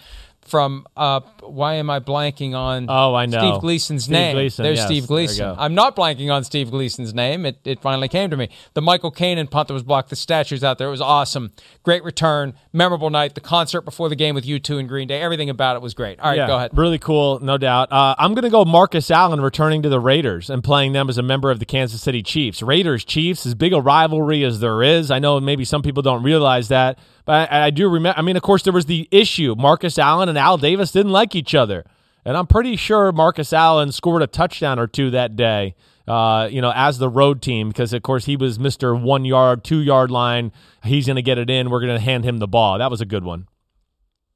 from 0.47 0.87
uh 0.97 1.21
why 1.41 1.75
am 1.75 1.91
I 1.91 2.01
blanking 2.01 2.55
on 2.55 2.87
Oh, 2.89 3.15
I 3.15 3.27
know. 3.27 3.39
Steve 3.39 3.61
Gleason's 3.61 4.05
Steve 4.05 4.13
name. 4.13 4.37
Gleason, 4.37 4.63
There's 4.63 4.79
yes. 4.79 4.87
Steve 4.87 5.07
Gleason. 5.07 5.45
go. 5.47 5.57
I'm 5.59 5.75
not 5.75 5.97
blanking 5.97 6.33
on 6.33 6.45
Steve 6.45 6.71
Gleason's 6.71 7.15
name. 7.15 7.47
It, 7.47 7.59
it 7.65 7.81
finally 7.81 8.09
came 8.09 8.31
to 8.31 8.37
me. 8.37 8.51
The 8.75 8.83
Michael 8.83 9.11
Koenen 9.11 9.51
punt 9.51 9.69
that 9.69 9.75
was 9.75 9.83
blocked, 9.83 10.11
the 10.11 10.17
statues 10.17 10.63
out 10.63 10.79
there. 10.79 10.89
It 10.89 10.93
was 10.93 11.01
awesome. 11.01 11.53
Great 11.83 12.05
return. 12.05 12.55
Memorable 12.73 13.11
night. 13.11 13.35
The 13.35 13.41
concert 13.41 13.83
before 13.83 14.09
the 14.09 14.17
game 14.17 14.35
with 14.35 14.45
U2 14.45 14.79
and 14.79 14.89
Green 14.89 15.09
Day. 15.09 15.21
Everything 15.21 15.51
about 15.51 15.77
it 15.77 15.83
was 15.83 15.95
great. 15.95 16.21
All 16.21 16.31
right, 16.31 16.37
yeah, 16.37 16.47
go 16.47 16.57
ahead. 16.57 16.71
Really 16.77 16.99
cool, 16.99 17.41
no 17.41 17.59
doubt. 17.59 17.91
Uh, 17.93 18.15
I'm 18.19 18.35
to 18.35 18.51
go 18.51 18.65
Marcus 18.65 19.11
Allen 19.11 19.41
returning 19.41 19.83
to 19.83 19.89
the 19.89 20.01
Raiders 20.01 20.51
and 20.51 20.63
playing 20.63 20.93
them 20.93 21.09
as 21.09 21.19
a 21.19 21.23
member 21.23 21.51
of 21.51 21.59
the 21.59 21.65
Kansas 21.65 22.03
City 22.03 22.23
Chiefs. 22.23 22.63
Raiders 22.63 23.05
Chiefs, 23.05 23.47
as 23.47 23.55
big 23.55 23.73
a 23.73 23.81
rivalry 23.81 24.45
as 24.45 24.61
there 24.61 24.83
is. 24.83 25.11
I 25.11 25.19
know 25.19 25.41
maybe 25.41 25.65
some 25.65 25.83
people 25.83 26.03
don't 26.03 26.23
realize 26.23 26.69
that, 26.69 26.99
but 27.25 27.51
I, 27.51 27.67
I 27.67 27.71
do 27.71 27.89
remember. 27.89 28.19
I 28.19 28.23
mean, 28.23 28.37
of 28.37 28.43
course, 28.43 28.63
there 28.63 28.73
was 28.73 28.87
the 28.87 29.09
issue. 29.11 29.55
Marcus 29.57 29.99
Allen 29.99 30.29
and 30.29 30.39
Al 30.39 30.59
Davis 30.59 30.93
didn't 30.93 31.13
like 31.13 31.35
each 31.35 31.55
other, 31.55 31.85
and 32.25 32.37
I'm 32.37 32.47
pretty 32.47 32.77
sure 32.77 33.13
Marcus 33.13 33.53
Allen 33.53 33.93
scored 33.93 34.23
a 34.23 34.27
touchdown 34.27 34.79
or 34.79 34.87
two 34.87 35.11
that 35.11 35.37
day. 35.37 35.75
Uh, 36.07 36.49
you 36.51 36.61
know, 36.61 36.71
as 36.75 36.99
the 36.99 37.09
road 37.09 37.41
team, 37.41 37.69
because 37.69 37.95
of 37.95 38.03
course 38.03 38.27
he 38.27 38.37
was 38.37 38.59
Mister 38.59 38.95
One 38.95 39.25
Yard, 39.25 39.65
Two 39.65 39.79
Yard 39.79 40.11
Line. 40.11 40.53
He's 40.85 41.07
going 41.07 41.17
to 41.17 41.23
get 41.23 41.39
it 41.39 41.49
in. 41.49 41.71
We're 41.71 41.81
going 41.81 41.95
to 41.95 42.01
hand 42.01 42.25
him 42.25 42.39
the 42.39 42.47
ball. 42.47 42.79
That 42.79 42.91
was 42.91 43.01
a 43.01 43.07
good 43.07 43.25
one. 43.25 43.49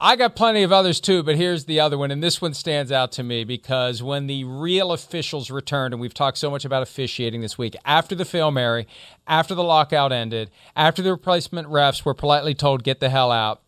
I 0.00 0.14
got 0.14 0.36
plenty 0.36 0.62
of 0.62 0.70
others 0.70 1.00
too, 1.00 1.24
but 1.24 1.34
here's 1.34 1.64
the 1.64 1.80
other 1.80 1.98
one. 1.98 2.12
And 2.12 2.22
this 2.22 2.40
one 2.40 2.54
stands 2.54 2.92
out 2.92 3.10
to 3.12 3.24
me 3.24 3.42
because 3.42 4.00
when 4.00 4.28
the 4.28 4.44
real 4.44 4.92
officials 4.92 5.50
returned, 5.50 5.92
and 5.92 6.00
we've 6.00 6.14
talked 6.14 6.38
so 6.38 6.52
much 6.52 6.64
about 6.64 6.84
officiating 6.84 7.40
this 7.40 7.58
week, 7.58 7.74
after 7.84 8.14
the 8.14 8.24
Fail 8.24 8.52
Mary, 8.52 8.86
after 9.26 9.56
the 9.56 9.64
lockout 9.64 10.12
ended, 10.12 10.52
after 10.76 11.02
the 11.02 11.10
replacement 11.10 11.66
refs 11.66 12.04
were 12.04 12.14
politely 12.14 12.54
told, 12.54 12.84
get 12.84 13.00
the 13.00 13.10
hell 13.10 13.32
out, 13.32 13.60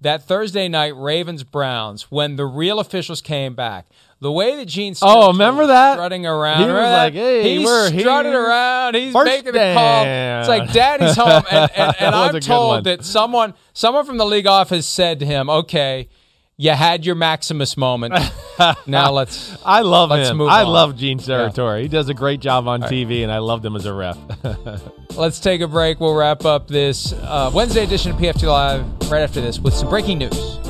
that 0.00 0.24
Thursday 0.24 0.66
night, 0.66 0.96
Ravens 0.96 1.44
Browns, 1.44 2.10
when 2.10 2.34
the 2.34 2.46
real 2.46 2.80
officials 2.80 3.20
came 3.20 3.54
back, 3.54 3.86
the 4.20 4.32
way 4.32 4.56
that 4.56 4.66
Gene 4.66 4.94
oh, 5.02 5.28
remember 5.28 5.68
that 5.68 5.94
strutting 5.94 6.26
around, 6.26 6.62
he 6.62 6.66
was 6.66 6.74
like, 6.74 7.12
"Hey, 7.14 7.56
he's 7.56 7.64
we're 7.64 7.88
strutting 7.88 8.32
here. 8.32 8.46
around, 8.46 8.96
he's 8.96 9.12
First 9.12 9.26
making 9.26 9.54
a 9.54 9.74
call." 9.74 10.04
It's 10.04 10.48
like 10.48 10.72
Daddy's 10.72 11.14
home, 11.14 11.44
and, 11.50 11.52
and, 11.52 11.70
That 11.76 12.02
and 12.02 12.14
I'm 12.14 12.40
told 12.40 12.84
that 12.84 13.04
someone, 13.04 13.54
someone 13.72 14.04
from 14.04 14.18
the 14.18 14.26
league 14.26 14.46
office 14.48 14.86
said 14.86 15.20
to 15.20 15.26
him, 15.26 15.48
"Okay, 15.48 16.08
you 16.56 16.72
had 16.72 17.06
your 17.06 17.14
Maximus 17.14 17.76
moment. 17.76 18.12
now 18.86 19.12
let's." 19.12 19.56
I 19.64 19.82
love 19.82 20.10
Let's 20.10 20.30
him. 20.30 20.42
I 20.42 20.64
on. 20.64 20.68
love 20.68 20.96
Gene 20.96 21.20
Steratore. 21.20 21.80
He 21.80 21.86
does 21.86 22.08
a 22.08 22.14
great 22.14 22.40
job 22.40 22.66
on 22.66 22.82
TV, 22.82 23.22
and 23.22 23.30
I 23.30 23.38
loved 23.38 23.64
him 23.64 23.76
as 23.76 23.86
a 23.86 23.94
ref. 23.94 24.18
Let's 25.16 25.38
take 25.38 25.60
a 25.60 25.68
break. 25.68 26.00
We'll 26.00 26.14
wrap 26.14 26.44
up 26.44 26.66
this 26.66 27.12
uh, 27.12 27.52
Wednesday 27.54 27.84
edition 27.84 28.10
of 28.12 28.18
PFT 28.18 28.48
Live 28.48 29.10
right 29.12 29.22
after 29.22 29.40
this 29.40 29.60
with 29.60 29.74
some 29.74 29.88
breaking 29.88 30.18
news. 30.18 30.67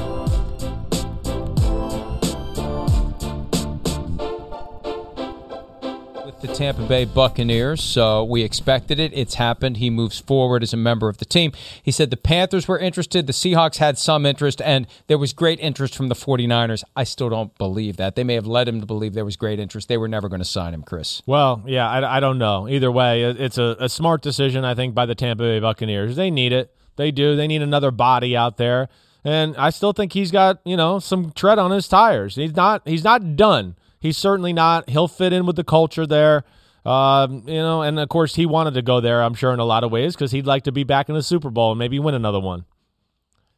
The 6.40 6.48
Tampa 6.48 6.82
Bay 6.82 7.04
Buccaneers, 7.04 7.82
so 7.82 8.22
we 8.22 8.42
expected 8.42 9.00
it. 9.00 9.12
It's 9.12 9.34
happened. 9.34 9.78
He 9.78 9.90
moves 9.90 10.20
forward 10.20 10.62
as 10.62 10.72
a 10.72 10.76
member 10.76 11.08
of 11.08 11.18
the 11.18 11.24
team. 11.24 11.52
He 11.82 11.90
said 11.90 12.10
the 12.10 12.16
Panthers 12.16 12.68
were 12.68 12.78
interested, 12.78 13.26
the 13.26 13.32
Seahawks 13.32 13.78
had 13.78 13.98
some 13.98 14.24
interest, 14.24 14.62
and 14.62 14.86
there 15.08 15.18
was 15.18 15.32
great 15.32 15.58
interest 15.58 15.96
from 15.96 16.08
the 16.08 16.14
49ers. 16.14 16.84
I 16.94 17.02
still 17.04 17.28
don't 17.28 17.56
believe 17.58 17.96
that. 17.96 18.14
They 18.14 18.22
may 18.22 18.34
have 18.34 18.46
led 18.46 18.68
him 18.68 18.78
to 18.80 18.86
believe 18.86 19.14
there 19.14 19.24
was 19.24 19.36
great 19.36 19.58
interest. 19.58 19.88
They 19.88 19.98
were 19.98 20.06
never 20.08 20.28
going 20.28 20.40
to 20.40 20.44
sign 20.44 20.74
him, 20.74 20.82
Chris. 20.82 21.22
well, 21.26 21.62
yeah, 21.66 21.88
I, 21.88 22.18
I 22.18 22.20
don't 22.20 22.38
know. 22.38 22.68
Either 22.68 22.92
way, 22.92 23.24
it's 23.24 23.58
a, 23.58 23.76
a 23.80 23.88
smart 23.88 24.22
decision, 24.22 24.64
I 24.64 24.74
think, 24.74 24.94
by 24.94 25.06
the 25.06 25.16
Tampa 25.16 25.42
Bay 25.42 25.58
Buccaneers. 25.58 26.14
They 26.14 26.30
need 26.30 26.52
it. 26.52 26.72
They 26.96 27.10
do. 27.10 27.34
They 27.34 27.48
need 27.48 27.62
another 27.62 27.90
body 27.90 28.36
out 28.36 28.56
there, 28.58 28.88
and 29.24 29.56
I 29.56 29.70
still 29.70 29.92
think 29.92 30.12
he's 30.12 30.30
got 30.32 30.60
you 30.64 30.76
know 30.76 30.98
some 30.98 31.30
tread 31.32 31.58
on 31.58 31.70
his 31.70 31.86
tires. 31.86 32.34
He's 32.34 32.54
not. 32.56 32.82
He's 32.86 33.04
not 33.04 33.36
done. 33.36 33.76
He's 34.00 34.16
certainly 34.16 34.52
not. 34.52 34.88
He'll 34.90 35.08
fit 35.08 35.32
in 35.32 35.46
with 35.46 35.56
the 35.56 35.64
culture 35.64 36.06
there. 36.06 36.44
Um, 36.84 37.42
you 37.46 37.54
know, 37.54 37.82
and 37.82 37.98
of 37.98 38.08
course 38.08 38.36
he 38.36 38.46
wanted 38.46 38.74
to 38.74 38.82
go 38.82 39.00
there. 39.00 39.22
I'm 39.22 39.34
sure 39.34 39.52
in 39.52 39.58
a 39.58 39.64
lot 39.64 39.84
of 39.84 39.90
ways 39.90 40.14
because 40.14 40.30
he'd 40.30 40.46
like 40.46 40.64
to 40.64 40.72
be 40.72 40.84
back 40.84 41.08
in 41.08 41.14
the 41.14 41.22
Super 41.22 41.50
Bowl 41.50 41.72
and 41.72 41.78
maybe 41.78 41.98
win 41.98 42.14
another 42.14 42.40
one. 42.40 42.64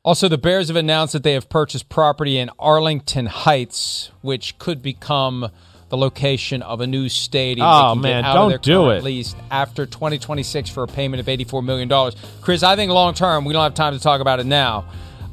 Also, 0.03 0.29
the 0.29 0.39
Bears 0.39 0.69
have 0.69 0.77
announced 0.77 1.13
that 1.13 1.23
they 1.23 1.35
have 1.35 1.51
purchased 1.51 1.91
property 1.91 2.39
in 2.39 2.51
Arlington 2.59 3.27
Heights, 3.27 4.11
which 4.23 4.59
could 4.59 4.81
become 4.81 5.51
the 5.91 5.97
location 5.99 6.63
of 6.63 6.81
a 6.81 6.87
new 6.87 7.09
stadium. 7.11 7.67
Oh, 7.69 7.95
man, 7.95 8.25
don't 8.25 8.63
do 8.63 8.91
it. 8.91 9.03
Lease 9.05 9.35
after 9.51 9.85
2026 9.85 10.71
for 10.71 10.85
a 10.85 10.87
payment 10.87 11.21
of 11.21 11.29
84 11.29 11.63
million 11.63 11.87
dollars. 11.89 12.17
Chris, 12.41 12.63
I 12.63 12.77
think 12.77 12.91
long 12.91 13.13
term, 13.13 13.45
we 13.45 13.53
don't 13.53 13.63
have 13.63 13.75
time 13.75 13.93
to 13.93 14.01
talk 14.01 14.23
about 14.23 14.41
it 14.41 14.47
now. 14.47 14.87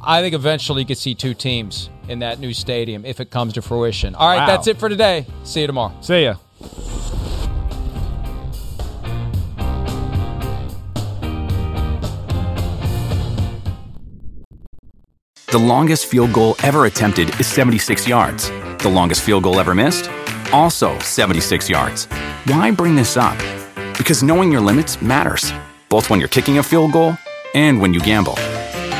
I 0.04 0.22
think 0.22 0.36
eventually 0.36 0.82
you 0.82 0.86
could 0.86 0.98
see 0.98 1.16
two 1.16 1.34
teams 1.34 1.90
in 2.10 2.20
that 2.20 2.40
new 2.40 2.54
stadium 2.54 3.06
if 3.06 3.20
it 3.20 3.30
comes 3.30 3.54
to 3.54 3.62
fruition. 3.62 4.16
All 4.16 4.28
right, 4.28 4.38
Wow. 4.38 4.48
that's 4.48 4.68
it 4.68 4.78
for 4.78 4.90
today. 4.90 5.26
See 5.44 5.62
you 5.62 5.68
tomorrow. 5.68 5.94
See 6.02 6.24
ya. 6.24 6.36
The 15.48 15.58
longest 15.58 16.08
field 16.08 16.34
goal 16.34 16.56
ever 16.64 16.86
attempted 16.86 17.30
is 17.40 17.48
76 17.48 18.08
yards. 18.08 18.50
The 18.80 18.90
longest 18.90 19.22
field 19.24 19.44
goal 19.44 19.60
ever 19.60 19.74
missed? 19.74 20.10
Also 20.52 20.98
76 21.00 21.70
yards. 21.70 22.06
Why 22.46 22.72
bring 22.72 22.96
this 22.96 23.18
up? 23.18 23.38
Because 23.98 24.24
knowing 24.24 24.52
your 24.52 24.62
limits 24.62 25.02
matters, 25.02 25.52
both 25.90 26.10
when 26.10 26.20
you're 26.20 26.30
kicking 26.30 26.58
a 26.60 26.64
field 26.64 26.92
goal 26.92 27.18
and 27.54 27.80
when 27.82 27.94
you 27.94 28.00
gamble. 28.02 28.36